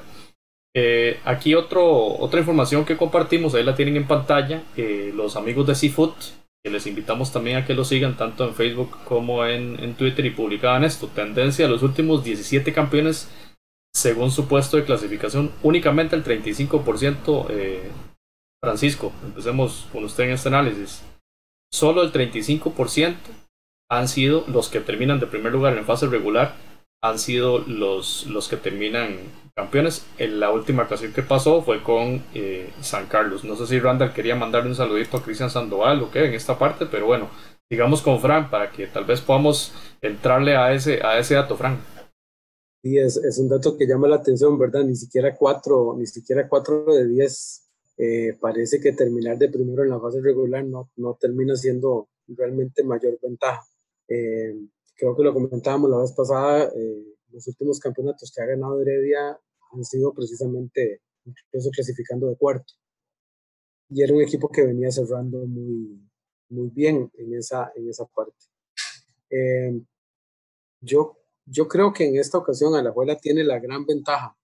[0.74, 1.84] Eh, aquí otro,
[2.18, 4.62] otra información que compartimos, ahí la tienen en pantalla,
[5.14, 6.14] los amigos de Seafood,
[6.62, 10.30] que les invitamos también a que lo sigan tanto en Facebook como en, Twitter y
[10.30, 13.28] publicaban esto, tendencia a los últimos 17 campeones
[13.94, 17.90] según su puesto de clasificación, únicamente el 35%, eh,
[18.62, 21.02] Francisco, empecemos con usted en este análisis,
[21.72, 23.16] solo el 35%
[23.90, 26.54] han sido los que terminan de primer lugar en fase regular,
[27.02, 29.16] han sido los, los que terminan
[29.58, 30.06] campeones.
[30.18, 33.44] En la última ocasión que pasó fue con eh, San Carlos.
[33.44, 36.56] No sé si Randall quería mandarle un saludito a Cristian Sandoval o qué en esta
[36.56, 37.28] parte, pero bueno,
[37.68, 41.76] digamos con Fran para que tal vez podamos entrarle a ese, a ese dato, Fran.
[42.84, 44.84] Sí, es, es un dato que llama la atención, ¿verdad?
[44.84, 49.90] Ni siquiera cuatro, ni siquiera cuatro de diez eh, parece que terminar de primero en
[49.90, 53.64] la fase regular no, no termina siendo realmente mayor ventaja.
[54.06, 54.54] Eh,
[54.94, 56.70] creo que lo comentábamos la vez pasada,
[57.32, 59.36] los últimos campeonatos que ha ganado Heredia
[59.72, 62.74] han sido precisamente incluso clasificando de cuarto.
[63.90, 66.00] Y era un equipo que venía cerrando muy,
[66.50, 68.36] muy bien en esa, en esa parte.
[69.30, 69.80] Eh,
[70.80, 74.36] yo, yo creo que en esta ocasión Alajuela tiene la gran ventaja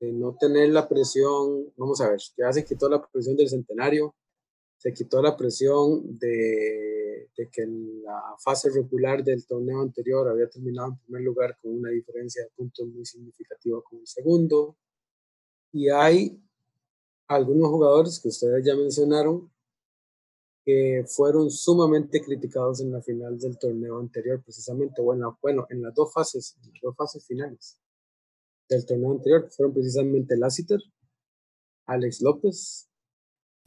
[0.00, 4.14] de no tener la presión, vamos a ver, ya se quitó la presión del centenario,
[4.76, 10.88] se quitó la presión de, de que la fase regular del torneo anterior había terminado
[10.88, 14.76] en primer lugar con una diferencia de puntos muy significativa con el segundo.
[15.72, 16.40] Y hay
[17.28, 19.50] algunos jugadores que ustedes ya mencionaron
[20.64, 25.94] que fueron sumamente criticados en la final del torneo anterior, precisamente, bueno, bueno en las
[25.94, 27.78] dos fases, en las dos fases finales
[28.68, 30.80] del torneo anterior, fueron precisamente Lassiter,
[31.86, 32.88] Alex López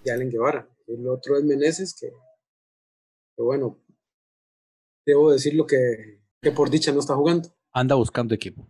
[0.04, 0.68] y Allen Guevara.
[0.88, 2.12] El otro es Meneses, que,
[3.38, 3.78] bueno,
[5.06, 7.50] debo decirlo que, que por dicha no está jugando.
[7.74, 8.68] Anda buscando equipo.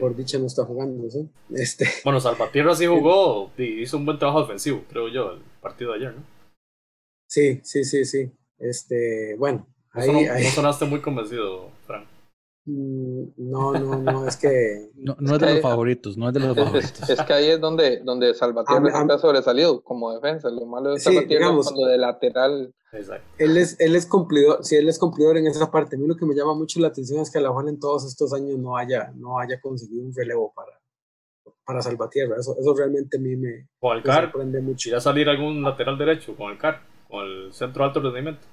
[0.00, 1.28] Por dicha no está jugando, ¿sí?
[1.54, 1.86] Este...
[2.04, 5.98] Bueno, Salvatierra sí jugó y hizo un buen trabajo defensivo, creo yo, el partido de
[5.98, 6.24] ayer, ¿no?
[7.28, 8.32] Sí, sí, sí, sí.
[8.58, 10.44] Este, bueno, ahí, no, ahí...
[10.44, 11.65] no sonaste muy convencido,
[12.66, 14.90] no, no, no, es que...
[14.96, 17.08] No, es de los favoritos, no es de los favoritos.
[17.08, 20.50] Es, que ahí es donde, donde Salvatierra ha sobresalido como defensa.
[20.50, 22.74] Lo malo de Salvatierra es cuando de lateral...
[23.38, 25.94] Él es, él es cumplidor, sí, él es cumplidor en esa parte.
[25.94, 28.04] A mí lo que me llama mucho la atención es que a la en todos
[28.04, 30.72] estos años no haya, no haya conseguido un relevo para,
[31.64, 32.36] para Salvatierra.
[32.38, 34.88] Eso, eso realmente a mí me, con el sorprende mucho.
[34.88, 36.80] ¿Irá a salir algún lateral derecho con el CAR?
[37.08, 38.46] Con el centro alto rendimiento.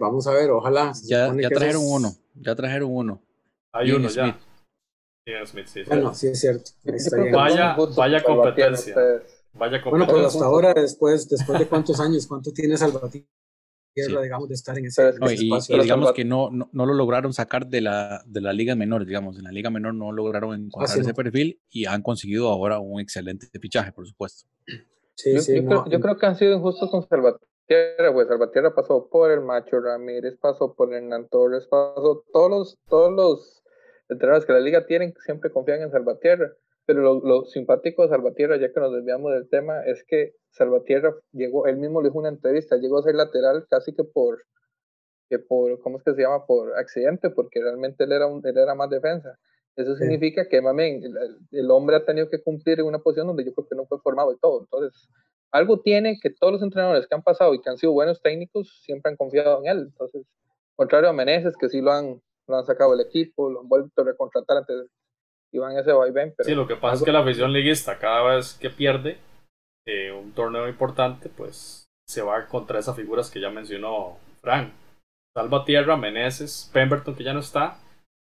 [0.00, 0.92] vamos a ver, ojalá.
[1.04, 3.22] Ya, ya trajeron uno, ya trajeron uno.
[3.78, 4.38] Hay uno ya.
[5.44, 6.70] Smith, sí, bueno, sí es cierto.
[7.32, 8.94] Vaya, vaya competencia.
[9.52, 9.90] Vaya competencia.
[9.90, 13.28] Bueno, pero hasta ahora, después, después de cuántos años, ¿cuánto tiene Salvatierra
[14.22, 15.76] digamos, de estar en ese, espacio.
[15.76, 19.38] Y, digamos que no, no, lo lograron sacar de la, de la liga menor, digamos,
[19.38, 23.46] en la liga menor no lograron encontrar ese perfil y han conseguido ahora un excelente
[23.60, 24.48] fichaje, por supuesto.
[25.14, 29.08] Sí, yo, sí, creo, yo, creo, que han sido injustos con Salvatierra, pues Salvatierra pasó
[29.10, 33.62] por el Macho Ramírez, pasó por Hernán Torres, pasó todos los, todos los
[34.08, 36.52] entrenadores que la liga tienen siempre confían en Salvatierra
[36.88, 41.14] pero lo, lo, simpático de Salvatierra, ya que nos desviamos del tema, es que Salvatierra
[41.32, 44.42] llegó, él mismo le dijo una entrevista, llegó a ser lateral casi que por,
[45.28, 46.46] que por ¿cómo es que se llama?
[46.46, 49.38] Por accidente, porque realmente él era, un, él era más defensa.
[49.76, 51.02] Eso significa que, mami,
[51.50, 54.00] el, hombre ha tenido que cumplir en una posición donde yo creo que no fue
[54.00, 54.60] formado y todo.
[54.60, 55.10] Entonces,
[55.50, 58.80] algo tiene que todos los entrenadores que han pasado y que han sido buenos técnicos
[58.82, 59.78] siempre han confiado en él.
[59.92, 60.26] Entonces,
[60.74, 64.02] contrario a Meneses, que sí lo han, lo han sacado el equipo, lo han vuelto
[64.02, 64.86] a recontratar antes
[65.52, 66.34] y van ese vaivén.
[66.36, 69.18] Pero sí, lo que pasa es que la afición liguista, cada vez que pierde
[69.86, 74.72] eh, un torneo importante, pues se va contra esas figuras que ya mencionó Frank.
[75.36, 77.78] Salvatierra, Meneses, Pemberton, que ya no está,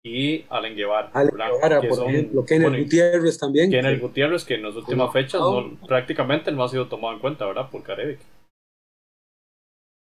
[0.05, 1.11] y Allen Guevara.
[1.15, 3.71] Allen Guevara, por ejemplo, Kenneth Gutiérrez también.
[3.71, 7.47] Kenneth Gutiérrez, que en las últimas fechas no, prácticamente no ha sido tomado en cuenta,
[7.47, 7.71] ¿verdad?
[7.71, 8.21] Por Carevic.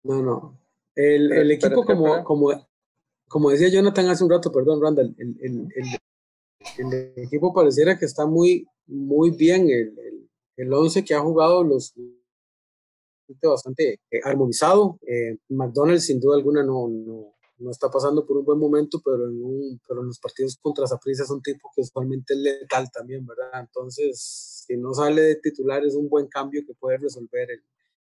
[0.05, 0.59] No, no.
[0.96, 2.53] El, el equipo, como, como,
[3.34, 5.68] como decía Jonathan hace un rato, perdón, Randall, el, el,
[6.78, 9.62] el equipo pareciera que está muy, muy bien.
[9.62, 11.92] El, el, el once que ha jugado los
[13.42, 15.00] bastante eh, armonizado.
[15.04, 19.28] Eh, McDonald's sin duda alguna no, no, no, está pasando por un buen momento, pero
[19.28, 22.88] en, un, pero en los partidos contra Zaprisa es un tipo que usualmente es letal
[22.92, 23.62] también, ¿verdad?
[23.62, 27.64] Entonces, si no sale de titular es un buen cambio que puede resolver el,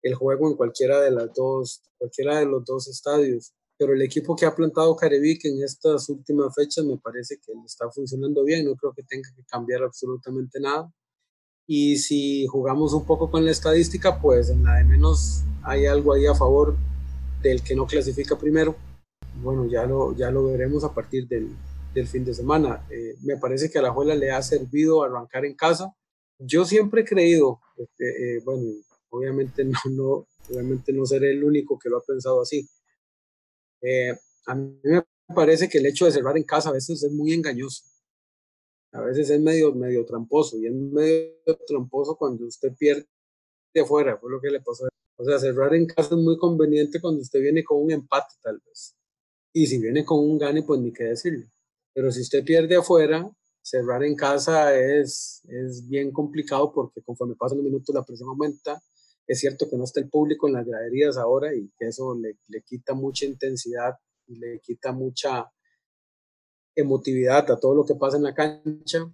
[0.02, 4.34] el juego en cualquiera de las dos, cualquiera de los dos estadios pero el equipo
[4.34, 8.74] que ha plantado Carevic en estas últimas fechas me parece que está funcionando bien, no
[8.74, 10.92] creo que tenga que cambiar absolutamente nada.
[11.66, 16.12] Y si jugamos un poco con la estadística, pues en la de menos hay algo
[16.12, 16.76] ahí a favor
[17.42, 18.74] del que no clasifica primero.
[19.42, 21.54] Bueno, ya lo, ya lo veremos a partir del,
[21.94, 22.84] del fin de semana.
[22.90, 25.94] Eh, me parece que a la Juela le ha servido arrancar en casa.
[26.38, 28.62] Yo siempre he creído, este, eh, bueno,
[29.10, 32.68] obviamente no, no, obviamente no seré el único que lo ha pensado así,
[33.80, 34.14] eh,
[34.46, 37.32] a mí me parece que el hecho de cerrar en casa a veces es muy
[37.32, 37.84] engañoso.
[38.92, 43.06] A veces es medio, medio tramposo y es medio tramposo cuando usted pierde
[43.74, 44.88] de afuera, fue lo que le pasó.
[45.16, 48.60] O sea, cerrar en casa es muy conveniente cuando usted viene con un empate tal
[48.64, 48.94] vez.
[49.52, 51.46] Y si viene con un gane, pues ni qué decirle.
[51.92, 57.58] Pero si usted pierde afuera, cerrar en casa es, es bien complicado porque conforme pasan
[57.58, 58.80] los minutos la presión aumenta
[59.28, 62.38] es cierto que no está el público en las graderías ahora y que eso le,
[62.48, 63.94] le quita mucha intensidad
[64.26, 65.52] y le quita mucha
[66.74, 69.12] emotividad a todo lo que pasa en la cancha,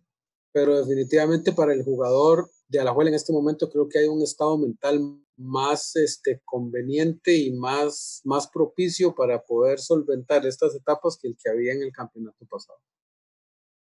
[0.53, 4.57] pero definitivamente para el jugador de Alajuela en este momento creo que hay un estado
[4.57, 5.01] mental
[5.37, 11.51] más este, conveniente y más, más propicio para poder solventar estas etapas que el que
[11.51, 12.79] había en el campeonato pasado.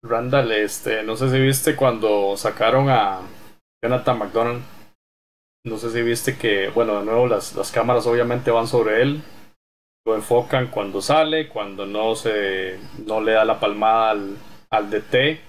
[0.02, 3.20] Randall, este, no sé si viste cuando sacaron a
[3.82, 4.83] Jonathan McDonald
[5.64, 9.22] no sé si viste que, bueno, de nuevo las, las cámaras obviamente van sobre él.
[10.06, 14.36] Lo enfocan cuando sale, cuando no se no le da la palmada al,
[14.68, 15.40] al DT.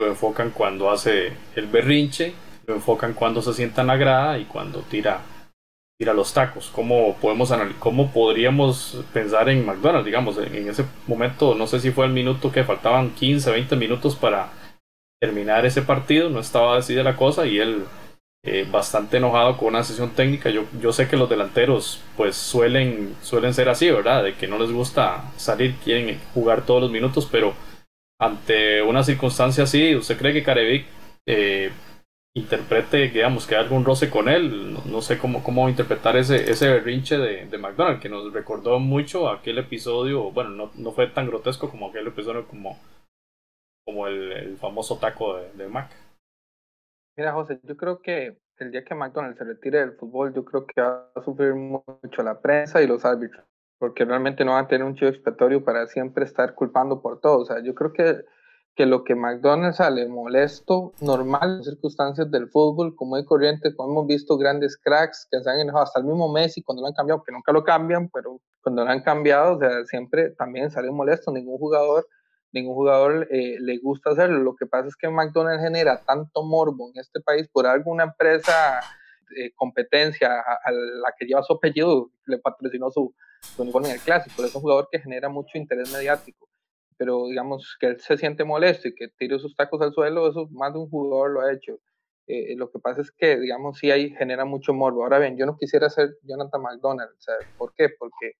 [0.00, 2.34] Lo enfocan cuando hace el berrinche.
[2.66, 5.20] Lo enfocan cuando se sienta en la grada y cuando tira,
[5.96, 6.70] tira los tacos.
[6.74, 10.06] ¿Cómo, podemos ¿Cómo podríamos pensar en McDonald's?
[10.06, 14.16] Digamos, en ese momento, no sé si fue el minuto que faltaban 15, 20 minutos
[14.16, 14.50] para
[15.20, 16.30] terminar ese partido.
[16.30, 17.84] No estaba decidida la cosa y él
[18.46, 20.50] eh, bastante enojado con una sesión técnica.
[20.50, 24.22] Yo, yo sé que los delanteros pues suelen, suelen ser así, ¿verdad?
[24.22, 27.54] De que no les gusta salir, quieren jugar todos los minutos, pero
[28.20, 30.86] ante una circunstancia así, ¿usted cree que Carevic
[31.26, 31.72] eh,
[32.36, 34.76] interprete, digamos, que hay algún roce con él?
[34.84, 39.30] No, sé cómo, cómo interpretar ese, ese berrinche de, de McDonald, que nos recordó mucho
[39.30, 42.78] aquel episodio, bueno, no, no fue tan grotesco como aquel episodio como,
[43.86, 46.03] como el, el famoso taco de, de Mac.
[47.16, 50.66] Mira, José, yo creo que el día que McDonald's se retire del fútbol, yo creo
[50.66, 53.44] que va a sufrir mucho la prensa y los árbitros,
[53.78, 57.38] porque realmente no van a tener un chivo expiatorio para siempre estar culpando por todo.
[57.38, 58.24] O sea, yo creo que,
[58.74, 63.92] que lo que McDonald's sale molesto, normal en circunstancias del fútbol, como hay corriente, como
[63.92, 66.94] hemos visto grandes cracks que se han enojado, hasta el mismo Messi cuando lo han
[66.94, 70.90] cambiado, que nunca lo cambian, pero cuando lo han cambiado, o sea, siempre también sale
[70.90, 72.08] molesto, ningún jugador
[72.54, 74.38] ningún jugador eh, le gusta hacerlo.
[74.38, 78.80] Lo que pasa es que McDonald's genera tanto morbo en este país por alguna empresa
[79.30, 83.12] de competencia a, la que lleva su apellido, le patrocinó su,
[83.58, 84.44] uniforme en el clásico.
[84.44, 86.48] Es un jugador que genera mucho interés mediático.
[86.96, 90.48] Pero digamos que él se siente molesto y que tire sus tacos al suelo, eso
[90.52, 91.80] más de un jugador lo ha hecho.
[92.28, 95.02] Eh, lo que pasa es que, digamos, sí ahí genera mucho morbo.
[95.02, 97.10] Ahora bien, yo no quisiera ser Jonathan McDonald.
[97.58, 97.88] ¿Por qué?
[97.98, 98.34] Porque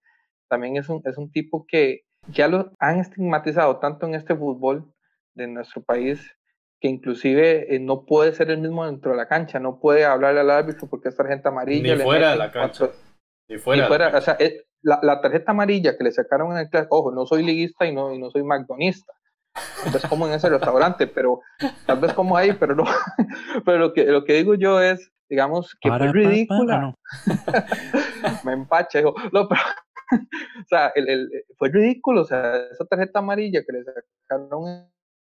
[0.49, 4.93] también es un, es un tipo que ya lo han estigmatizado tanto en este fútbol
[5.35, 6.37] de nuestro país
[6.81, 10.41] que inclusive eh, no puede ser el mismo dentro de la cancha, no puede hablarle
[10.41, 11.97] al árbitro porque es tarjeta amarilla.
[11.97, 12.91] Ni fuera de la cancha.
[13.49, 14.16] Ni fuera.
[14.16, 14.37] o sea,
[14.83, 18.12] la, tarjeta amarilla que le sacaron en el clase, ojo, no soy liguista y no,
[18.12, 19.12] y no soy McDonista.
[19.87, 21.41] Es como en ese restaurante, pero
[21.87, 22.85] tal vez como ahí, pero no.
[23.64, 26.95] Pero lo que, lo que digo yo es, digamos, que fue ridícula.
[28.45, 29.14] Me empacha, hijo.
[29.33, 29.61] No, pero,
[30.65, 34.89] o sea, el, el, fue ridículo, o sea, esa tarjeta amarilla que le sacaron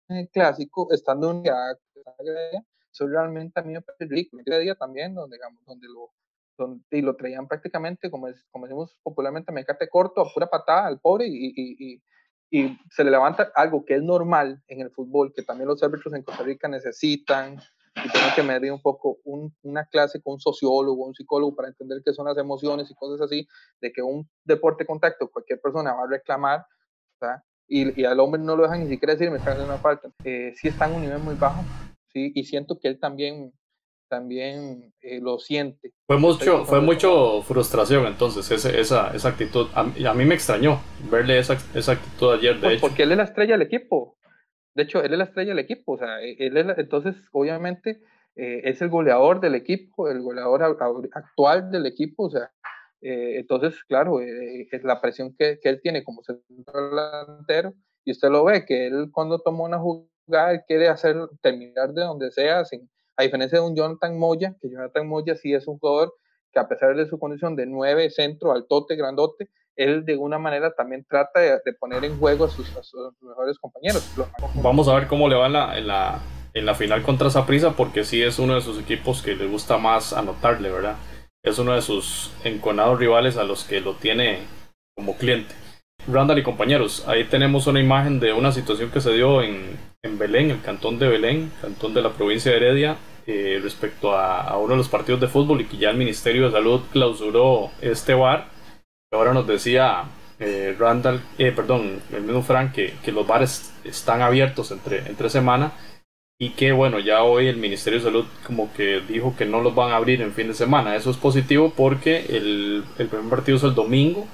[0.09, 1.77] en el clásico, estando en la
[2.97, 4.43] eso realmente a mí me parece ridículo.
[4.47, 6.13] El día también, donde, digamos, donde lo,
[6.57, 10.87] donde, y lo traían prácticamente, como, es, como decimos popularmente, mecate corto, a pura patada
[10.87, 12.03] al pobre y, y, y,
[12.51, 16.15] y, se le levanta algo que es normal en el fútbol, que también los árbitros
[16.15, 17.59] en Costa Rica necesitan
[18.05, 21.69] y tienen que medir un poco un, una clase con un sociólogo, un psicólogo para
[21.69, 23.47] entender qué son las emociones y cosas así,
[23.81, 26.67] de que un deporte de contacto cualquier persona va a reclamar,
[27.69, 30.11] y, y, al hombre no lo dejan ni siquiera decir, me están haciendo una falta.
[30.25, 31.65] Eh, sí está en un nivel muy bajo,
[32.13, 32.31] ¿sí?
[32.35, 33.53] y siento que él también
[34.09, 35.93] también eh, lo siente.
[36.07, 39.67] Fue mucho, fue mucho frustración entonces, ese, esa, esa actitud.
[39.75, 40.81] A, a, mí me extrañó
[41.11, 42.81] verle esa, esa actitud ayer, de pues hecho.
[42.83, 44.16] Porque él es la estrella del equipo.
[44.77, 45.93] De hecho, él es la estrella del equipo.
[45.93, 48.03] O sea, e, él es entonces, obviamente,
[48.37, 52.25] eh, es el goleador del equipo, el goleador actual del equipo.
[52.25, 52.53] O sea,
[53.01, 57.73] eh, entonces, claro, eh, es la presión que, que, él tiene como centro delantero.
[58.05, 62.31] Y usted lo ve, que él cuando toma una jugada, quiere hacer, terminar de donde
[62.31, 66.15] sea, sin, a diferencia de un Jonathan Moya, que Jonathan Moya sí es un jugador
[66.53, 70.73] que a pesar de su condición de nueve, centro, altote, grandote, él de alguna manera
[70.75, 74.11] también trata de, de poner en juego a sus, a sus, mejores compañeros.
[74.55, 76.19] Vamos a ver cómo le va en la, en la,
[76.55, 79.79] en la final contra Saprissa, porque sí es uno de sus equipos que le gusta
[79.79, 80.97] más anotarle, ¿verdad?
[81.45, 84.41] Es uno de sus enconados rivales a los que lo tiene
[84.97, 85.55] como cliente.
[86.09, 90.19] Randall y compañeros, ahí tenemos una imagen de una situación que se dio en, en
[90.19, 92.97] Belén, el cantón de Belén, cantón de la provincia de Heredia,
[93.27, 96.47] eh, respecto a, a, uno de los partidos de fútbol y que ya el Ministerio
[96.47, 98.56] de Salud clausuró este bar.
[99.13, 100.05] Ahora nos decía
[100.39, 105.31] eh, Randall, eh, perdón, el mismo Frank, que, que, los bares están abiertos entre, entre
[105.31, 105.73] semana
[106.39, 109.75] y que bueno, ya hoy el Ministerio de Salud como que dijo que no los
[109.75, 110.97] van a abrir en fin de semana.
[110.97, 114.27] Eso es positivo porque el, el primer partido es el domingo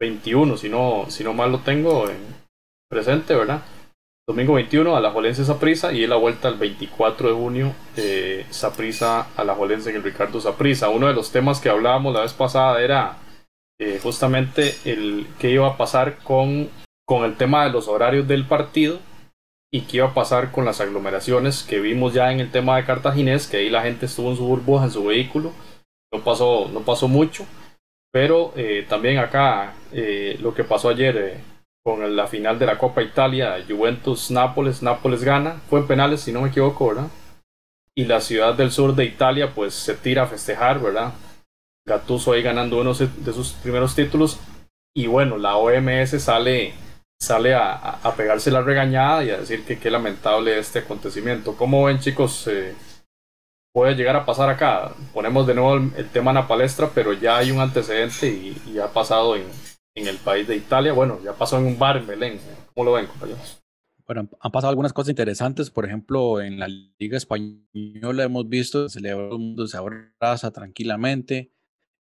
[0.00, 2.18] 21, si no, si no mal lo tengo en
[2.88, 3.62] presente, ¿verdad?
[4.26, 9.26] Domingo 21 a la Jolense Saprisa y la vuelta el 24 de junio eh, Saprisa
[9.36, 10.88] a la Jolense en el Ricardo Saprisa.
[10.88, 13.18] Uno de los temas que hablábamos la vez pasada era
[13.80, 16.68] eh, justamente el qué iba a pasar con,
[17.06, 18.98] con el tema de los horarios del partido
[19.72, 22.84] y qué iba a pasar con las aglomeraciones que vimos ya en el tema de
[22.84, 25.52] Cartaginés, que ahí la gente estuvo en su burbuja, en su vehículo,
[26.12, 27.46] no pasó, no pasó mucho.
[28.12, 31.40] Pero eh, también acá eh, lo que pasó ayer
[31.82, 36.42] con la final de la Copa Italia, Juventus-Nápoles, Nápoles gana, fue en penales si no
[36.42, 37.08] me equivoco, ¿verdad?
[37.96, 41.14] Y la ciudad del sur de Italia pues se tira a festejar, ¿verdad?
[41.90, 44.40] Gattuso ahí ganando uno de sus primeros títulos
[44.94, 46.74] y bueno, la OMS sale,
[47.20, 51.56] sale a, a pegarse la regañada y a decir que qué lamentable este acontecimiento.
[51.56, 52.48] ¿Cómo ven chicos?
[53.72, 54.94] puede llegar a pasar acá.
[55.12, 58.56] Ponemos de nuevo el, el, tema en la palestra, pero ya hay un antecedente y,
[58.72, 59.44] y ha pasado en,
[59.94, 60.92] en, el país de Italia.
[60.92, 62.40] Bueno, ya pasó en un bar en Belén.
[62.74, 63.62] ¿Cómo lo ven, compañeros?
[64.06, 65.70] Bueno, han pasado algunas cosas interesantes.
[65.70, 71.52] Por ejemplo, en la Liga Española hemos visto que el mundo se abraza tranquilamente.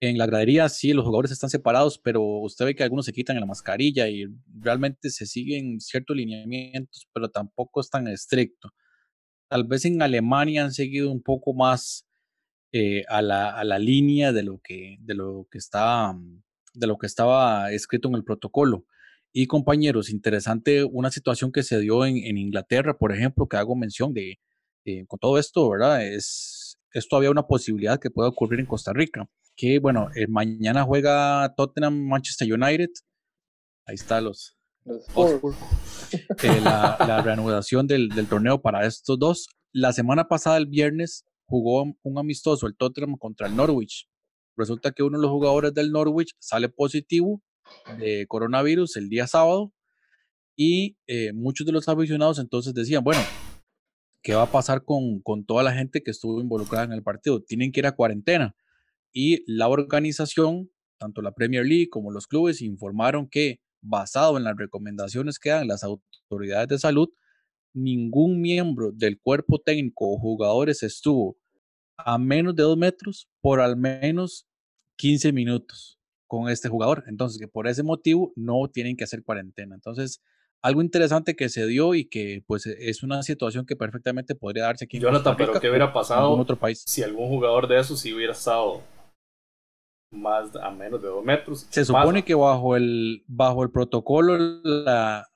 [0.02, 3.39] En la gradería sí, los jugadores están separados, pero usted ve que algunos se quitan
[3.39, 4.26] la mascarilla y
[4.60, 8.74] realmente se siguen ciertos lineamientos, pero tampoco es tan estricto
[9.50, 12.08] tal vez en Alemania han seguido un poco más
[12.72, 16.16] eh, a, la, a, la, línea de lo que, de lo que está,
[16.74, 18.86] de lo que estaba escrito en el protocolo.
[19.34, 23.76] Y compañeros, interesante una situación que se dio en, en Inglaterra, por ejemplo, que hago
[23.76, 24.39] mención de,
[24.86, 26.06] eh, con todo esto, ¿verdad?
[26.06, 29.28] Es, es todavía una posibilidad que pueda ocurrir en Costa Rica.
[29.60, 32.88] Que bueno, eh, mañana juega Tottenham Manchester United.
[33.86, 35.03] Ahí está los, los
[36.14, 39.49] eh, la, la, reanudación del, del, torneo para estos dos.
[39.74, 44.07] La semana pasada, el viernes, jugó un amistoso el Tottenham contra el Norwich.
[44.55, 47.41] Resulta que uno de los jugadores del Norwich sale positivo
[47.97, 49.74] de coronavirus el día sábado
[50.55, 53.22] y eh, muchos de los aficionados entonces decían, bueno,
[54.24, 57.43] ¿qué va a pasar con, con toda la gente que estuvo involucrada en el partido?
[57.43, 58.55] Tienen que ir a cuarentena.
[59.12, 64.57] Y la organización, tanto la Premier League como los clubes, informaron que basado en las
[64.57, 67.10] recomendaciones que dan las autoridades de salud,
[67.74, 71.38] ningún miembro del cuerpo técnico o jugadores estuvo
[71.97, 74.47] a menos de dos metros por al menos
[74.97, 77.03] 15 minutos con este jugador.
[77.07, 79.76] Entonces, que por ese motivo no tienen que hacer cuarentena.
[79.76, 80.22] Entonces,
[80.62, 84.86] algo interesante que se dio y que pues es una situación que perfectamente podría darse
[84.86, 86.84] aquí en Jonathan, pero ¿qué hubiera pasado en otro país?
[86.86, 88.82] si algún jugador de esos sí hubiera estado
[90.12, 91.68] más a menos de dos metros?
[91.70, 95.28] Se supone que bajo el, bajo el protocolo, la,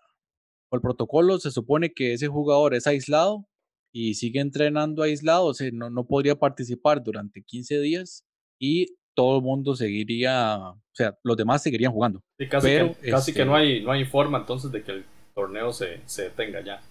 [0.72, 3.48] el protocolo se supone que ese jugador es aislado
[3.94, 8.26] y sigue entrenando aislado, o sea, no, no podría participar durante 15 días
[8.60, 12.24] y todo el mundo seguiría, o sea, los demás seguirían jugando.
[12.50, 15.06] casi, que, casi que no este hay, no hay forma entonces de que el
[15.36, 16.82] torneo se, se detenga ya.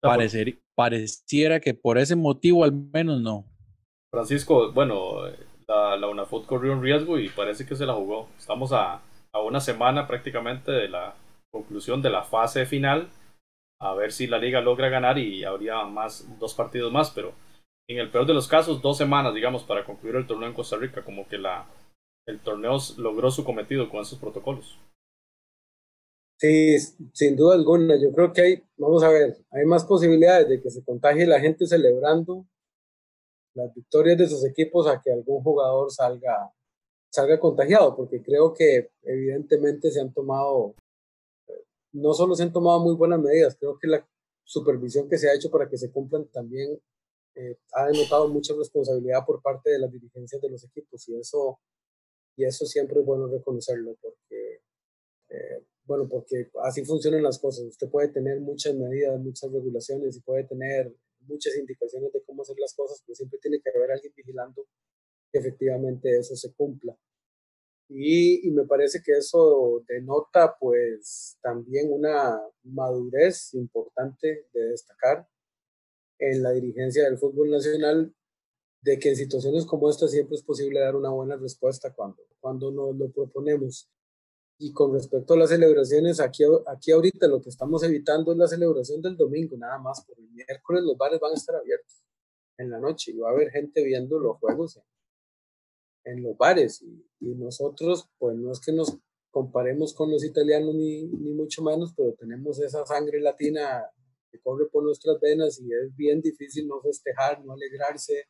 [0.00, 3.46] Parecer, pareciera que por ese motivo al menos no.
[4.10, 5.22] Francisco, bueno,
[5.66, 8.28] la, la UNAFUT corrió un riesgo y parece que se la jugó.
[8.38, 9.00] Estamos a,
[9.32, 11.14] a una semana prácticamente de la
[11.50, 13.08] conclusión de la fase final
[13.80, 17.34] a ver si la liga logra ganar y habría más dos partidos más, pero
[17.88, 20.76] en el peor de los casos dos semanas, digamos, para concluir el torneo en Costa
[20.76, 21.66] Rica, como que la
[22.26, 24.78] el torneo logró su cometido con esos protocolos.
[26.38, 26.78] Sí,
[27.12, 30.70] sin duda alguna, yo creo que hay, vamos a ver, hay más posibilidades de que
[30.70, 32.46] se contagie la gente celebrando
[33.54, 36.52] las victorias de sus equipos a que algún jugador salga
[37.10, 40.74] salga contagiado, porque creo que evidentemente se han tomado
[41.92, 44.06] no solo se han tomado muy buenas medidas, creo que la
[44.42, 46.78] supervisión que se ha hecho para que se cumplan también
[47.36, 51.60] eh, ha denotado mucha responsabilidad por parte de las dirigencias de los equipos y eso,
[52.36, 54.60] y eso siempre es bueno reconocerlo porque,
[55.30, 57.64] eh, bueno, porque así funcionan las cosas.
[57.64, 60.94] Usted puede tener muchas medidas, muchas regulaciones y puede tener
[61.26, 64.66] muchas indicaciones de cómo hacer las cosas, pero siempre tiene que haber alguien vigilando
[65.32, 66.96] que efectivamente eso se cumpla.
[67.88, 75.28] Y, me parece que eso denota pues también una madurez importante de destacar
[76.18, 78.14] en la dirigencia del fútbol nacional
[78.80, 82.70] de que en situaciones como esta siempre es posible dar una buena respuesta cuando, cuando
[82.70, 83.90] nos lo proponemos.
[84.58, 88.46] Y con respecto a las celebraciones, aquí, aquí ahorita lo que estamos evitando es la
[88.46, 92.04] celebración del domingo, nada más, porque el miércoles los bares van a estar abiertos
[92.58, 94.80] en la noche y va a haber gente viendo los juegos
[96.04, 96.82] en los bares.
[96.82, 98.98] Y, nosotros, pues no es que nos
[99.30, 103.84] comparemos con los italianos ni, ni mucho menos, pero tenemos esa sangre latina
[104.30, 108.28] que corre por nuestras venas y es bien difícil no festejar, no alegrarse,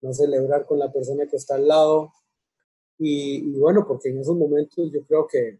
[0.00, 2.12] no celebrar con la persona que está al lado.
[3.00, 5.58] Y, y bueno, porque en esos momentos yo creo que,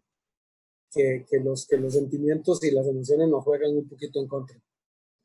[0.93, 4.61] que, que, los, que los sentimientos y las emociones nos juegan un poquito en contra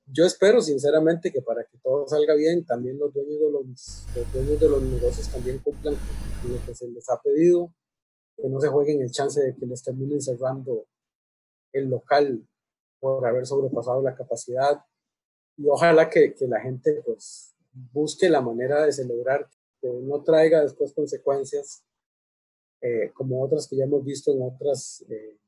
[0.06, 4.60] yo espero sinceramente que para que todo salga bien, también los dueños de los, dueños
[4.60, 5.96] de los negocios también cumplan
[6.40, 7.72] con lo que se les ha pedido,
[8.36, 10.86] que no se jueguen el chance de que les terminen cerrando
[11.72, 12.46] el local
[13.00, 14.80] por haber sobrepasado la capacidad.
[15.56, 17.56] Y ojalá que, que la gente pues
[17.92, 19.50] busque la manera de celebrar,
[19.80, 21.82] que no traiga después consecuencias
[22.80, 25.38] eh, como otras que ya hemos visto en otras eh,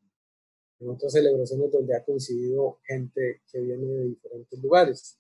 [0.81, 5.19] en otras celebraciones donde ha coincidido gente que viene de diferentes lugares.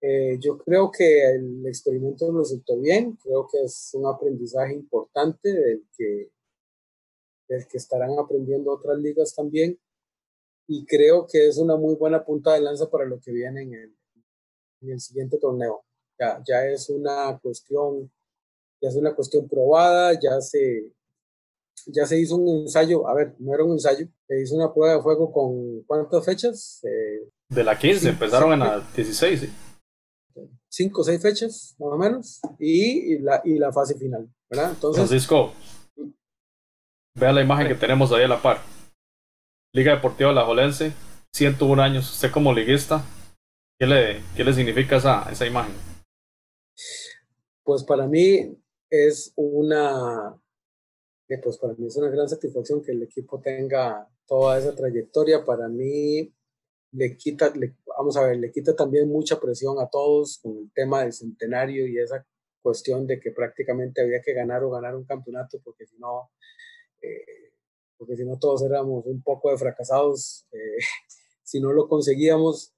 [0.00, 5.86] Eh, yo creo que el experimento resultó bien, creo que es un aprendizaje importante del
[5.96, 6.30] que,
[7.48, 9.78] del que estarán aprendiendo otras ligas también
[10.68, 13.74] y creo que es una muy buena punta de lanza para lo que viene en
[13.74, 13.96] el,
[14.82, 15.84] en el siguiente torneo.
[16.18, 18.10] Ya, ya es una cuestión,
[18.80, 20.92] ya es una cuestión probada, ya se,
[21.86, 24.96] ya se hizo un ensayo, a ver, no era un ensayo, se hizo una prueba
[24.96, 26.80] de fuego con ¿cuántas fechas?
[26.84, 29.52] Eh, de la 15, empezaron en la 16, sí.
[30.68, 34.70] Cinco o seis fechas, más o menos, y, la, y la fase final, ¿verdad?
[34.70, 35.52] Entonces, Francisco,
[37.14, 38.60] vea la imagen que tenemos ahí a la par.
[39.72, 40.92] Liga Deportiva La Jolense,
[41.34, 43.04] 101 años, usted como liguista,
[43.78, 45.74] ¿qué le, qué le significa esa, esa imagen?
[47.64, 48.56] Pues para mí
[48.90, 50.38] es una
[51.42, 55.44] pues para mí es una gran satisfacción que el equipo tenga toda esa trayectoria.
[55.44, 56.32] Para mí
[56.92, 57.52] le quita,
[57.98, 61.86] vamos a ver, le quita también mucha presión a todos con el tema del centenario
[61.86, 62.24] y esa
[62.62, 66.30] cuestión de que prácticamente había que ganar o ganar un campeonato porque si no,
[67.02, 67.52] eh,
[67.96, 70.78] porque si no todos éramos un poco de fracasados eh,
[71.42, 72.72] si no lo conseguíamos.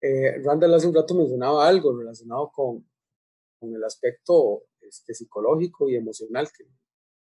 [0.00, 2.88] Eh, Randall hace un rato mencionaba algo relacionado con,
[3.58, 6.64] con el aspecto este, psicológico y emocional que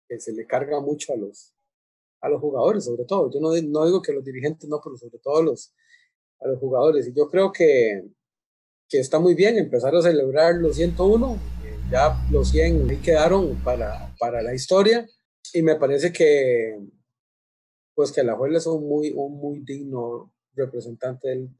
[0.08, 1.54] que se le carga mucho a los,
[2.20, 3.30] a los jugadores, sobre todo.
[3.30, 5.74] Yo no, no digo que los dirigentes no, pero sobre todo a los,
[6.40, 7.08] a los jugadores.
[7.08, 8.02] Y yo creo que,
[8.88, 11.38] que está muy bien empezar a celebrar los 101.
[11.90, 15.06] ya los 100 ahí quedaron para, para la historia.
[15.52, 16.78] Y me parece que,
[17.94, 21.50] pues que la es un muy, un muy digno representante del,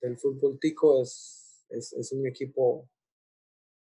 [0.00, 2.88] del, fútbol tico es, es, un equipo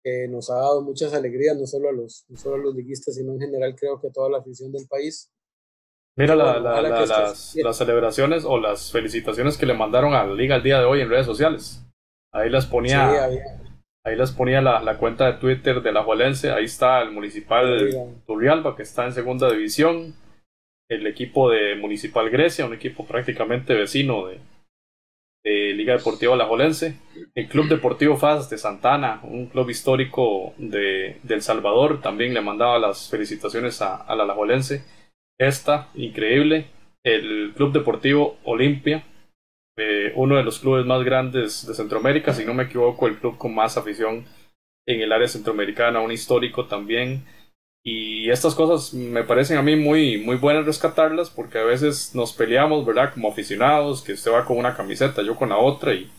[0.04, 3.16] que nos ha dado muchas alegrías, no solo a los, no solo a los liguistas,
[3.16, 5.32] sino en general creo que a toda la afición del país.
[6.18, 10.58] Mira la, la, las, las, celebraciones o las felicitaciones que le mandaron a la liga
[10.58, 11.86] el día de hoy en redes sociales.
[12.34, 13.30] Ahí las ponía,
[14.04, 16.52] ahí las ponía la, la, cuenta de Twitter de la Juelense.
[16.52, 20.14] Ahí está el municipal Turrialba que está en segunda división.
[20.89, 24.39] El equipo de Municipal Grecia, un equipo prácticamente vecino de,
[25.43, 26.97] de Liga Deportiva Alajuelense,
[27.33, 32.77] el Club Deportivo FAS de Santana, un club histórico de, El Salvador, también le mandaba
[32.79, 34.83] las felicitaciones a, a la Alajuelense.
[35.39, 36.67] Esta, increíble,
[37.03, 39.03] el Club Deportivo Olimpia,
[39.77, 43.37] eh, uno de los clubes más grandes de Centroamérica, si no me equivoco, el club
[43.37, 44.25] con más afición
[44.85, 47.23] en el área centroamericana, un histórico también.
[47.84, 52.34] Y estas cosas me parecen a mí muy, muy buenas rescatarlas porque a veces nos
[52.34, 53.11] peleamos, ¿verdad?
[53.13, 56.11] Como aficionados, que usted va con una camiseta, yo con la otra y,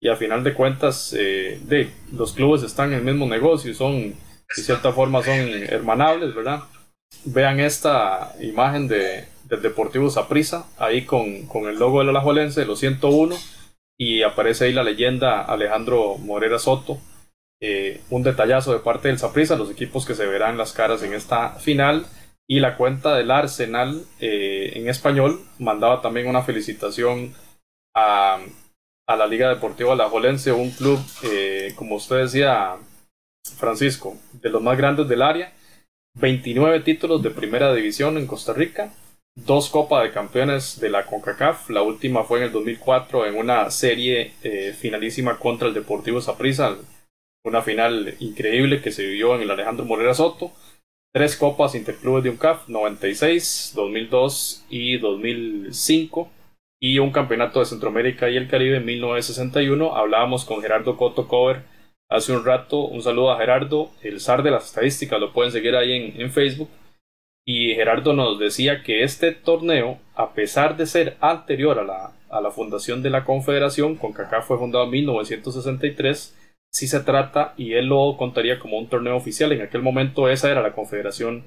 [0.00, 4.10] y a final de cuentas eh, de, los clubes están en el mismo negocio, son,
[4.10, 6.60] de cierta forma son hermanables, ¿verdad?
[7.24, 12.78] Vean esta imagen de, del Deportivo Saprissa, ahí con, con el logo del Alajuelense, los
[12.78, 13.36] 101,
[13.98, 16.98] y aparece ahí la leyenda Alejandro Morera Soto,
[17.62, 21.12] eh, un detallazo de parte del Saprissa, los equipos que se verán las caras en
[21.12, 22.06] esta final.
[22.48, 27.34] Y la cuenta del Arsenal eh, en español mandaba también una felicitación
[27.94, 28.40] a,
[29.06, 32.76] a la Liga Deportiva Alajuelense, un club, eh, como usted decía,
[33.56, 35.52] Francisco, de los más grandes del área.
[36.14, 38.92] 29 títulos de primera división en Costa Rica,
[39.36, 43.70] dos Copas de Campeones de la CONCACAF, la última fue en el 2004 en una
[43.70, 44.32] serie
[44.76, 46.76] finalísima contra el Deportivo Saprissa,
[47.44, 50.52] una final increíble que se vivió en el Alejandro Morera Soto.
[51.12, 56.30] Tres copas interclubes de UNCAF, 96, 2002 y 2005.
[56.82, 59.96] Y un campeonato de Centroamérica y el Caribe en 1961.
[59.96, 61.62] Hablábamos con Gerardo Coto Cover
[62.08, 62.80] hace un rato.
[62.80, 65.20] Un saludo a Gerardo, el zar de las estadísticas.
[65.20, 66.70] Lo pueden seguir ahí en, en Facebook.
[67.46, 72.40] Y Gerardo nos decía que este torneo, a pesar de ser anterior a la, a
[72.40, 76.36] la fundación de la Confederación, CONCACAF fue fundado en 1963
[76.72, 79.52] si se trata, y él lo contaría como un torneo oficial.
[79.52, 81.44] En aquel momento esa era la confederación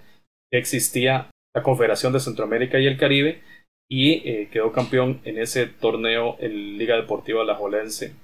[0.52, 3.42] que existía, la Confederación de Centroamérica y el Caribe,
[3.90, 8.16] y eh, quedó campeón en ese torneo en Liga Deportiva La Jolense.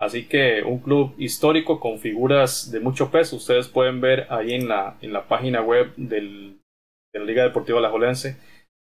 [0.00, 3.36] Así que un club histórico con figuras de mucho peso.
[3.36, 6.58] Ustedes pueden ver ahí en la, en la página web del,
[7.12, 8.36] de la Liga Deportiva La Jolense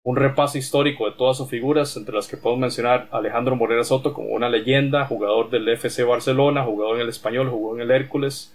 [0.04, 4.14] un repaso histórico de todas sus figuras, entre las que podemos mencionar Alejandro Morera Soto
[4.14, 8.54] como una leyenda, jugador del FC Barcelona, jugador en el Español, jugó en el Hércules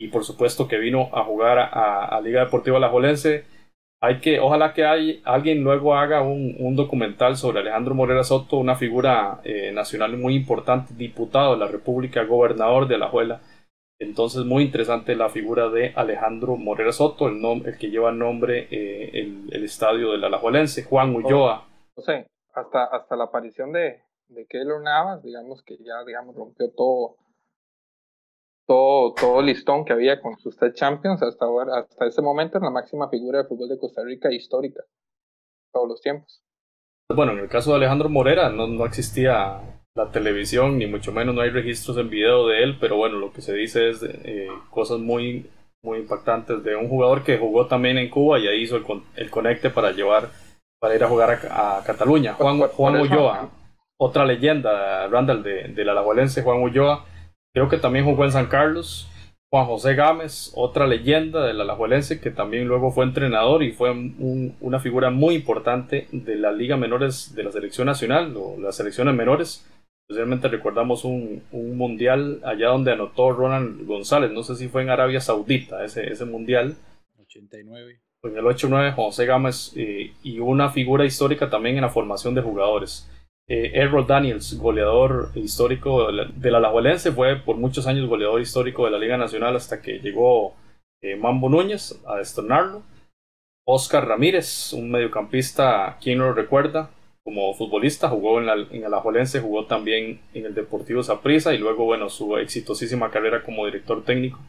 [0.00, 3.44] y por supuesto que vino a jugar a, Liga Deportiva Alajuelense.
[4.00, 8.76] Hay que, ojalá que hay, alguien luego haga un, documental sobre Alejandro Morera Soto, una
[8.76, 13.40] figura eh, nacional muy importante, diputado de la República, gobernador de Alajuela
[14.00, 18.68] entonces, muy interesante la figura de Alejandro Morera Soto, el, el que lleva el nombre
[18.70, 19.10] eh,
[19.50, 21.66] el, estadio del Alajuelense, Juan Ulloa.
[21.96, 26.70] No sé, hasta, hasta la aparición de, de Keylor Navas, digamos que ya digamos, rompió
[26.70, 27.16] todo,
[28.66, 32.62] todo, todo listón que había con sus tres Champions, hasta, ahora, hasta ese momento es
[32.62, 34.84] la máxima figura del fútbol de Costa Rica histórica,
[35.72, 36.40] todos los tiempos.
[37.12, 41.34] Bueno, en el caso de Alejandro Morera no, no existía la televisión, ni mucho menos
[41.34, 44.46] no hay registros en video de él, pero bueno, lo que se dice es eh,
[44.70, 45.50] cosas muy,
[45.82, 48.84] muy impactantes de un jugador que jugó también en Cuba y ahí hizo el,
[49.16, 50.28] el conecte para llevar,
[50.80, 52.34] para ir a jugar a, Cataluña.
[52.34, 53.50] Juan, Juan Ulloa,
[53.98, 57.04] otra leyenda, Randall, de, del Alajuelense, Juan Ulloa,
[57.52, 59.08] creo que también jugó en San Carlos.
[59.50, 63.90] Juan José Gámez, otra leyenda del Alajuelense que también luego fue entrenador y fue
[64.60, 69.14] una figura muy importante de la Liga Menores de la Selección Nacional o las selecciones
[69.14, 69.64] menores
[70.08, 74.88] Especialmente recordamos un, un, mundial allá donde anotó Ronald González, no sé si fue en
[74.88, 76.76] Arabia Saudita, ese, ese mundial.
[77.18, 78.00] 89.
[78.22, 82.40] En el 89, José Gámez eh, y una figura histórica también en la formación de
[82.40, 83.06] jugadores.
[83.46, 88.90] Eh, Errol Daniels, goleador histórico de la Alajuelense, fue por muchos años goleador histórico de
[88.92, 90.54] la Liga Nacional hasta que llegó
[91.02, 92.82] eh, Mambo Núñez a destronarlo.
[93.66, 96.90] Oscar Ramírez, un mediocampista, ¿quién lo recuerda?
[97.28, 101.58] Como futbolista, jugó en, la, en el Ajuelense, jugó también en el Deportivo Saprissa y
[101.58, 104.40] luego, bueno, su exitosísima carrera como director técnico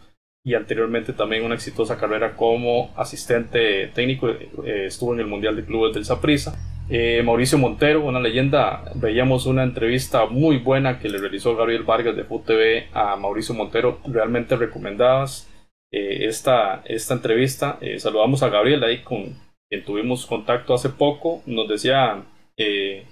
[0.45, 5.65] y anteriormente también una exitosa carrera como asistente técnico, eh, estuvo en el Mundial de
[5.65, 6.55] Clubes del Saprissa.
[6.89, 12.15] Eh, Mauricio Montero, una leyenda, veíamos una entrevista muy buena que le realizó Gabriel Vargas
[12.15, 15.49] de FUTV a Mauricio Montero, realmente recomendadas
[15.91, 17.77] eh, esta, esta entrevista.
[17.97, 19.35] saludamos a Gabriel ahí con
[19.67, 22.23] quien tuvimos contacto hace poco, nos decía
[22.59, 23.05] eh,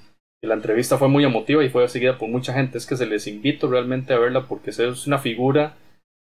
[0.43, 2.77] la entrevista fue muy emotiva y fue seguida por mucha gente.
[2.77, 5.75] Es que se les invito realmente a verla porque es una figura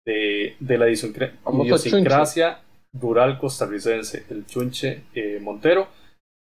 [0.05, 2.59] de, de la idiosincrasia
[2.91, 5.87] dural costarricense, el Chunche eh, Montero.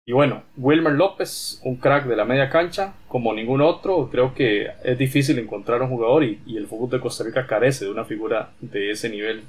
[0.07, 4.11] Y bueno, Wilmer López, un crack de la media cancha, como ningún otro.
[4.11, 7.87] Creo que es difícil encontrar un jugador y, y el fútbol de Costa Rica carece
[7.87, 9.45] de una figura de ese nivel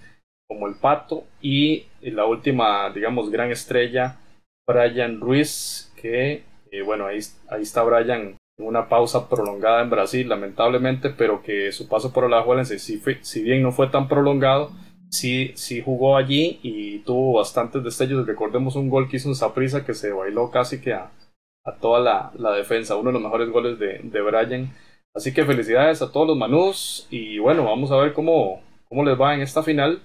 [0.48, 1.26] como el Pato.
[1.42, 4.18] Y la última, digamos, gran estrella,
[4.66, 6.44] Brian Ruiz, que
[6.80, 7.20] eh, bueno, ahí,
[7.50, 12.24] ahí está Brian en una pausa prolongada en Brasil, lamentablemente, pero que su paso por
[12.24, 14.72] el Alajuelense, si, si bien no fue tan prolongado,
[15.10, 18.26] sí, sí jugó allí y tuvo bastantes destellos.
[18.26, 21.12] Recordemos un gol que hizo en Saprisa que se bailó casi que a,
[21.66, 24.74] a toda la, la, defensa, uno de los mejores goles de, de Brian.
[25.14, 29.20] Así que felicidades a todos los Manús y bueno, vamos a ver cómo, cómo les
[29.20, 30.02] va en esta final.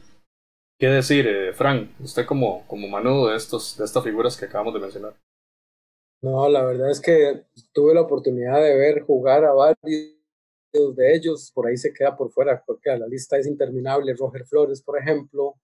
[0.78, 1.90] ¿Qué decir, eh, Frank?
[2.00, 5.12] Usted como, como Manu de, estos, de estas figuras que acabamos de mencionar.
[6.22, 10.20] No, la verdad es que tuve la oportunidad de ver jugar a varios
[10.72, 14.14] de ellos, por ahí se queda por fuera, porque la lista es interminable.
[14.14, 15.56] Roger Flores, por ejemplo,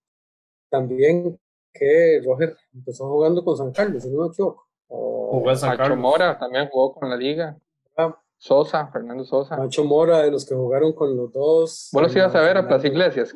[0.71, 1.39] también
[1.73, 4.67] que Roger empezó jugando con San Carlos, si no me equivoco.
[4.89, 5.99] jugó en San Carlos.
[5.99, 7.57] Mora también jugó con la liga.
[7.97, 8.19] Ah.
[8.39, 9.57] Sosa, Fernando Sosa.
[9.57, 11.89] Macho Mora, de los que jugaron con los dos.
[11.93, 13.35] Vos los ibas a ver a Plaza Iglesias.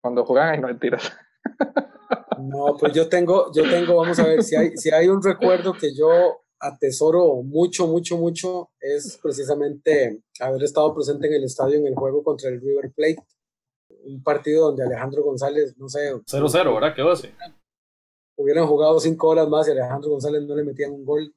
[0.00, 1.12] Cuando jugaban, no mentiras.
[2.38, 5.72] No, pues yo tengo, yo tengo, vamos a ver, si hay, si hay un recuerdo
[5.72, 11.86] que yo atesoro mucho, mucho, mucho, es precisamente haber estado presente en el estadio en
[11.86, 13.22] el juego contra el River Plate.
[14.04, 16.14] Un partido donde Alejandro González, no sé.
[16.14, 16.94] 0-0, ¿verdad?
[16.94, 17.28] Quedó así.
[18.36, 21.34] Hubieran jugado cinco horas más y Alejandro González no le metían un gol.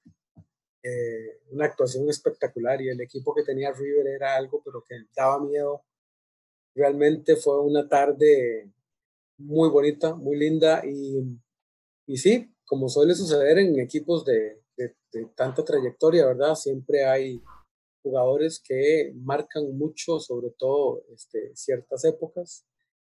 [0.83, 5.39] Eh, una actuación espectacular y el equipo que tenía River era algo, pero que daba
[5.39, 5.83] miedo.
[6.73, 8.71] Realmente fue una tarde
[9.43, 11.21] muy bonita, muy linda y,
[12.07, 14.95] y sí, como suele suceder en equipos de, de,
[15.35, 16.55] tanta trayectoria, ¿verdad?
[16.55, 17.41] Siempre hay
[18.01, 22.65] jugadores que marcan mucho, sobre todo este, ciertas épocas.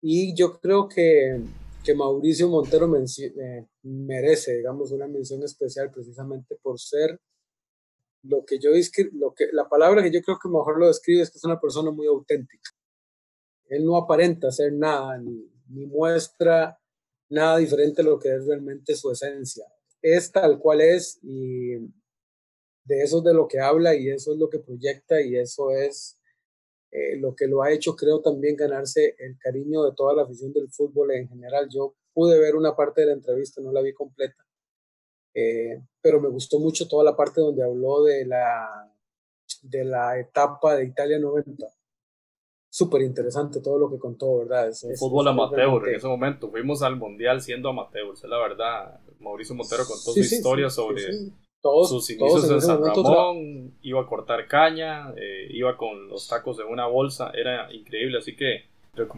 [0.01, 1.41] Y yo creo que,
[1.83, 7.19] que Mauricio Montero eh, merece, digamos, una mención especial precisamente por ser
[8.23, 8.71] lo que yo
[9.13, 11.59] lo que la palabra que yo creo que mejor lo describe es que es una
[11.59, 12.71] persona muy auténtica.
[13.67, 16.79] Él no aparenta ser nada ni, ni muestra
[17.29, 19.65] nada diferente a lo que es realmente su esencia.
[20.01, 21.75] Es tal cual es y
[22.85, 25.71] de eso es de lo que habla y eso es lo que proyecta y eso
[25.71, 26.19] es
[26.91, 30.53] eh, lo que lo ha hecho, creo, también ganarse el cariño de toda la afición
[30.53, 31.67] del fútbol en general.
[31.69, 34.45] Yo pude ver una parte de la entrevista, no la vi completa,
[35.33, 38.93] eh, pero me gustó mucho toda la parte donde habló de la,
[39.63, 41.74] de la etapa de Italia 90
[42.75, 44.67] súper interesante todo lo que contó, ¿verdad?
[44.67, 46.49] Es, fútbol amateur en ese momento.
[46.49, 48.99] Fuimos al mundial siendo amateur, es la verdad.
[49.21, 51.03] Mauricio Montero contó su historia sobre
[51.61, 56.67] sus inicios en San Ramón, iba a cortar caña, eh, iba con los tacos en
[56.67, 58.65] una bolsa, era increíble, así que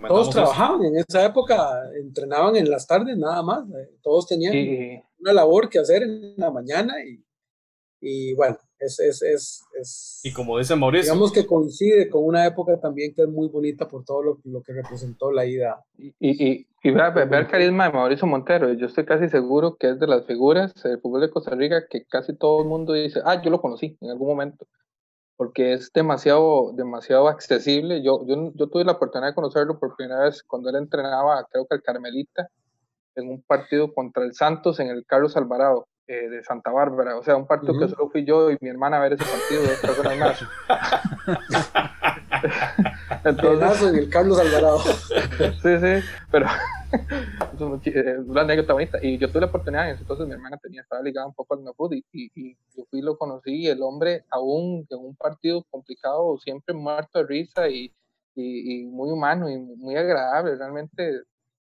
[0.08, 5.34] Todos trabajaban en esa época, entrenaban en las tardes nada más, eh, todos tenían una
[5.34, 7.26] labor que hacer en la mañana y,
[8.02, 11.14] y bueno, es, es, es, es, y como dice Mauricio.
[11.14, 14.62] Digamos que coincide con una época también que es muy bonita por todo lo, lo
[14.62, 15.84] que representó la ida.
[15.98, 18.72] Y, y, y ver, el carisma de Mauricio Montero.
[18.74, 22.06] Yo estoy casi seguro que es de las figuras del fútbol de Costa Rica que
[22.06, 24.68] casi todo el mundo dice, ah, yo lo conocí en algún momento.
[25.36, 28.04] Porque es demasiado, demasiado accesible.
[28.04, 31.66] Yo, yo, yo tuve la oportunidad de conocerlo por primera vez cuando él entrenaba, creo
[31.68, 32.50] que el Carmelita,
[33.16, 37.18] en un partido contra el Santos en el Carlos Alvarado eh, de Santa Bárbara.
[37.18, 39.64] O sea, un partido que solo fui yo y mi hermana a ver ese partido,
[39.64, 40.44] dos personas más.
[43.24, 44.80] Entonces, en el Carlos Alvarado.
[44.80, 46.46] sí, sí, pero
[47.84, 49.00] es una anécdota bonita.
[49.02, 51.94] Y yo tuve la oportunidad, entonces mi hermana tenía, estaba ligada un poco al Nafut
[51.94, 53.64] y, y, yo fui y lo conocí.
[53.64, 57.92] Y el hombre, aún en un partido complicado, siempre muerto de risa y,
[58.36, 60.56] y, muy humano y muy agradable.
[60.56, 61.22] Realmente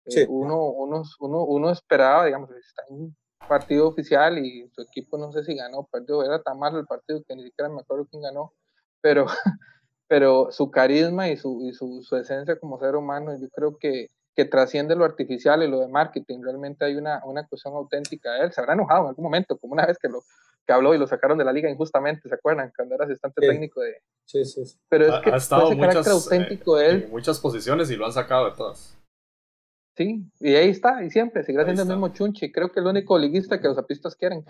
[0.07, 3.15] eh, uno, uno, uno, uno, esperaba, digamos, está en
[3.47, 6.87] partido oficial y su equipo no sé si ganó o perdió, era tan malo el
[6.87, 8.53] partido que ni siquiera me acuerdo quién ganó,
[9.01, 9.27] pero,
[10.09, 14.09] pero su carisma y, su, y su, su, esencia como ser humano, yo creo que,
[14.35, 18.47] que trasciende lo artificial y lo de marketing, realmente hay una, una cuestión auténtica de
[18.47, 20.23] él, se habrá enojado en algún momento, como una vez que lo
[20.67, 22.71] que habló y lo sacaron de la liga injustamente, ¿se acuerdan?
[22.77, 24.03] Cuando era asistente técnico de...
[24.27, 27.03] Sí, sí, Pero es que ha, estado muchas, auténtico de él.
[27.05, 28.98] En muchas posiciones y lo han sacado de todas.
[29.99, 32.53] Sí, y ahí está, y siempre, seguirá siendo el mismo Chunche.
[32.53, 34.45] Creo que es el único liguista que los apistas quieren.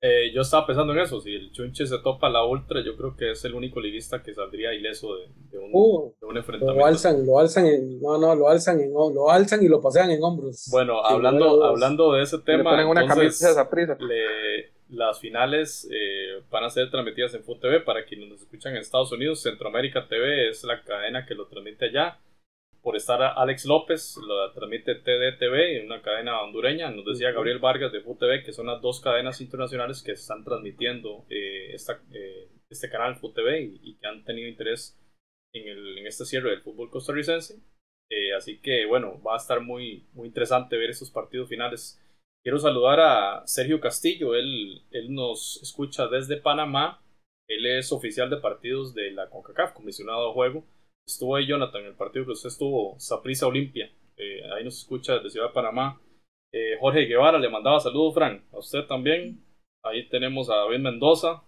[0.00, 3.14] Eh, yo estaba pensando en eso, si el Chunche se topa la Ultra, yo creo
[3.16, 6.80] que es el único liguista que saldría ileso de, de, un, uh, de un, enfrentamiento.
[6.80, 10.10] Lo alzan, lo alzan, en, no, no, lo alzan, en, lo alzan y lo pasean
[10.10, 10.66] en hombros.
[10.72, 17.44] Bueno, hablando, hablando de ese tema, le, las finales eh, van a ser transmitidas en
[17.44, 19.40] FUTV para quienes nos escuchan en Estados Unidos.
[19.40, 22.18] Centroamérica TV es la cadena que lo transmite allá.
[22.82, 26.90] Por estar Alex López, lo transmite TDTV, una cadena hondureña.
[26.90, 31.24] Nos decía Gabriel Vargas de FUTV que son las dos cadenas internacionales que están transmitiendo
[31.30, 34.98] eh, esta, eh, este canal FUTV y, y, que han tenido interés
[35.52, 37.60] en, el, en este cierre del fútbol costarricense.
[38.36, 42.02] así que bueno, va a estar muy, muy interesante ver esos partidos finales
[42.42, 47.00] Quiero saludar a Sergio Castillo, él, él nos escucha desde Panamá,
[47.46, 50.64] él es oficial de partidos de la CONCACAF, comisionado a juego.
[51.06, 55.14] Estuvo ahí Jonathan en el partido que usted estuvo, Saprisa Olimpia, eh, ahí nos escucha
[55.14, 56.00] desde Ciudad de Panamá.
[56.52, 59.42] Eh, Jorge Guevara le mandaba saludos, Frank, a usted también.
[59.84, 61.42] Ahí tenemos a David Mendoza,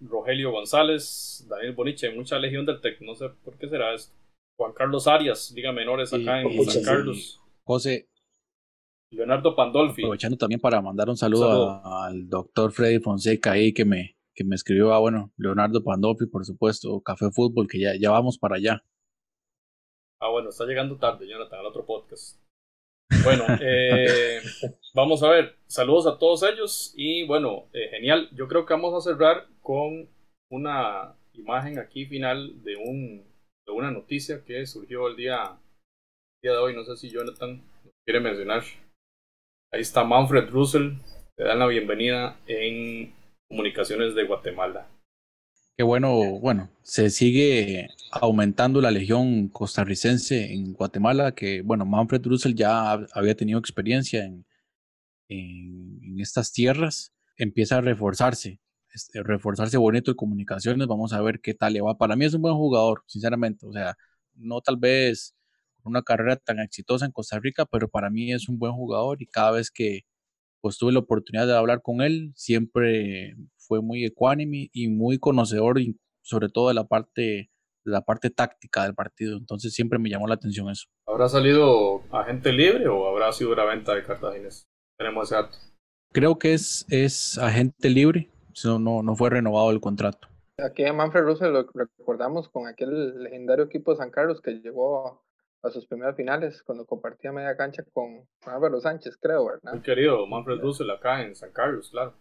[0.00, 4.14] Rogelio González, Daniel Boniche, mucha legión del TEC, no sé por qué será esto.
[4.58, 7.40] Juan Carlos Arias, Liga Menores acá en San Carlos.
[7.64, 8.08] José,
[9.10, 10.02] Leonardo Pandolfi.
[10.02, 14.54] Aprovechando también para mandar un saludo, al doctor Freddy Fonseca ahí que me, que me
[14.54, 18.84] escribió, ah, bueno, Leonardo Pandolfi, por supuesto, Café Fútbol, que ya, ya vamos para allá.
[20.20, 22.38] Ah, bueno, está llegando tarde, Jonathan, al otro podcast.
[23.24, 24.40] Bueno, eh,
[24.94, 28.28] vamos a ver, saludos a todos ellos y bueno, eh, genial.
[28.32, 30.08] Yo creo que vamos a cerrar con
[30.50, 33.24] una imagen aquí final de, un,
[33.66, 36.74] de una noticia que surgió el día, el día de hoy.
[36.74, 37.62] No sé si Jonathan
[38.04, 38.62] quiere mencionar.
[39.72, 40.92] Ahí está Manfred Russell,
[41.36, 43.12] le dan la bienvenida en
[43.48, 44.88] Comunicaciones de Guatemala.
[45.76, 52.54] Qué bueno, bueno, se sigue aumentando la legión costarricense en Guatemala, que bueno, Manfred Russell
[52.54, 54.46] ya había tenido experiencia en,
[56.18, 58.58] estas tierras, empieza a reforzarse,
[58.94, 61.98] este, reforzarse bonito en comunicaciones, vamos a ver qué tal le va.
[61.98, 63.96] Para mí es un buen jugador, sinceramente, o sea,
[64.34, 65.36] no tal vez
[65.84, 69.26] una carrera tan exitosa en Costa Rica, pero para mí es un buen jugador y
[69.26, 70.06] cada vez que
[70.66, 75.78] pues, tuve la oportunidad de hablar con él, siempre fue muy ecuánime y muy conocedor,
[75.78, 77.50] y sobre todo de la parte
[77.84, 79.36] de la parte táctica del partido.
[79.36, 80.86] Entonces siempre me llamó la atención eso.
[81.06, 84.66] ¿Habrá salido agente libre o habrá sido una venta de Cartaginés?
[84.98, 85.56] Tenemos ese dato.
[86.12, 88.28] Creo que es, es agente libre,
[88.64, 90.26] no, no, no fue renovado el contrato.
[90.58, 95.24] Aquí a Manfred Russell lo recordamos con aquel legendario equipo de San Carlos que llegó
[95.66, 99.72] a sus primeras finales cuando compartía media cancha con Álvaro Sánchez, creo, ¿verdad?
[99.72, 102.14] Muy querido Manfred Russell acá en San Carlos, claro.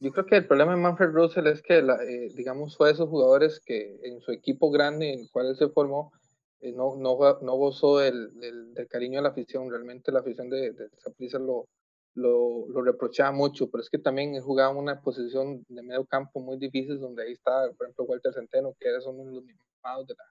[0.00, 3.08] Yo creo que el problema de Manfred Russell es que, eh, digamos, fue de esos
[3.08, 6.12] jugadores que en su equipo grande en el cual él se formó,
[6.60, 9.70] eh, no, no, no, gozó del, del, cariño de la afición.
[9.70, 10.88] Realmente la afición de, de
[11.38, 11.66] lo,
[12.14, 16.56] lo, lo, reprochaba mucho, pero es que también jugaba una posición de medio campo muy
[16.56, 20.14] difícil, donde ahí está, por ejemplo, Walter Centeno, que era uno de los mimados de
[20.14, 20.24] la,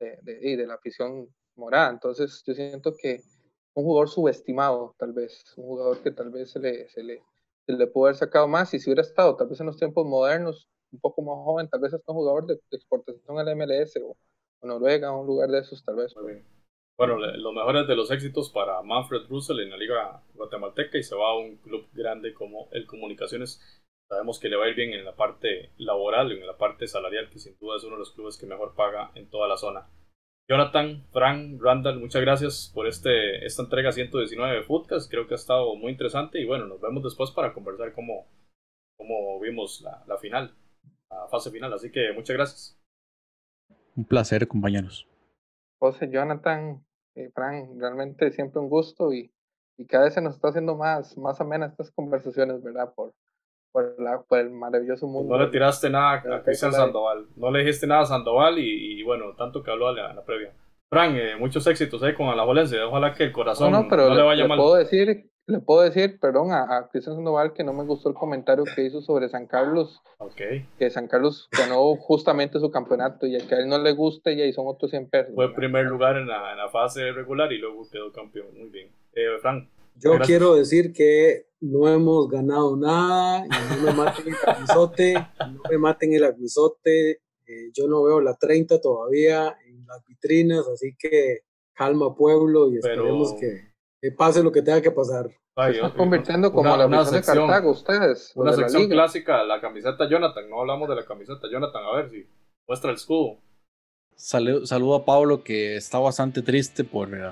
[0.00, 1.90] de, de, la afición morada.
[1.90, 3.22] Entonces yo siento que
[3.74, 7.22] un jugador subestimado, tal vez, un jugador que tal vez se le, se le,
[7.66, 10.06] se le pudo haber sacado más y si hubiera estado tal vez en los tiempos
[10.06, 14.16] modernos, un poco más joven, tal vez hasta un jugador de, exportación al MLS o,
[14.62, 16.14] Noruega, un lugar de esos tal vez.
[16.98, 21.14] Bueno, los mejores de los éxitos para Manfred Russell en la liga guatemalteca y se
[21.14, 23.58] va a un club grande como el Comunicaciones.
[24.10, 27.30] Sabemos que le va a ir bien en la parte laboral, en la parte salarial,
[27.30, 29.86] que sin duda es uno de los clubes que mejor paga en toda la zona.
[30.48, 35.08] Jonathan, Frank, Randall, muchas gracias por este, esta entrega 119 de Foodcast.
[35.08, 38.26] Creo que ha estado muy interesante y bueno, nos vemos después para conversar cómo,
[38.96, 40.56] cómo vimos la, la final,
[41.08, 41.72] la fase final.
[41.72, 42.82] Así que muchas gracias.
[43.94, 45.06] Un placer, compañeros.
[45.78, 46.84] José, Jonathan,
[47.14, 49.32] eh, Frank, realmente siempre un gusto y,
[49.78, 52.92] y cada vez se nos está haciendo más, más amenas estas conversaciones, ¿verdad?
[52.92, 53.14] Por,
[53.72, 55.36] por, la, por el maravilloso mundo.
[55.36, 59.34] No le tiraste nada a Cristian Sandoval, no le dijiste nada a Sandoval y, bueno,
[59.36, 60.52] tanto que habló a la, previa.
[60.88, 64.46] Frank, eh, muchos éxitos ahí con Alajuelense, ojalá que el corazón no, pero le, vaya
[64.46, 68.14] le Puedo decir, le puedo decir, perdón, a, Cristian Sandoval que no me gustó el
[68.16, 70.02] comentario que hizo sobre San Carlos.
[70.18, 70.66] Okay.
[70.78, 74.42] Que San Carlos ganó justamente su campeonato y que a él no le guste y
[74.42, 75.34] ahí son otros 100 pesos.
[75.34, 78.48] Fue primer lugar en la, en la, fase regular y luego quedó campeón.
[78.58, 78.90] Muy bien.
[79.14, 79.68] Eh, Frank.
[79.96, 85.62] Yo quiero decir que no hemos ganado nada, y no me maten el aguizote, no
[85.70, 87.10] me maten el aguizote,
[87.46, 91.40] eh, yo no veo la 30 todavía en las vitrinas, así que
[91.74, 95.30] calma pueblo y esperemos que, pase lo que tenga que pasar.
[95.56, 98.32] Se están convirtiendo como la una de Cartago ustedes.
[98.34, 102.26] Una sección clásica, la camiseta Jonathan, no hablamos de la camiseta Jonathan, a ver si
[102.66, 103.38] muestra el escudo.
[104.14, 107.14] Saludo, a Pablo que está bastante triste por...
[107.14, 107.30] Eh,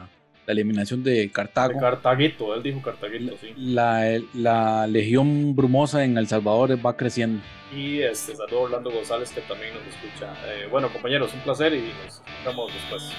[0.48, 1.74] la eliminación de Cartago.
[1.74, 3.52] De Cartaguito, él dijo Cartaguito, sí.
[3.54, 7.42] La, la, legión brumosa en El Salvador va creciendo.
[7.70, 10.32] Y este, saludo a Orlando González que también nos escucha.
[10.46, 13.12] Eh, bueno, compañeros, un placer y nos vemos después.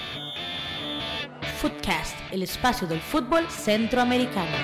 [1.58, 4.58] Footcast, el espacio del fútbol centroamericano.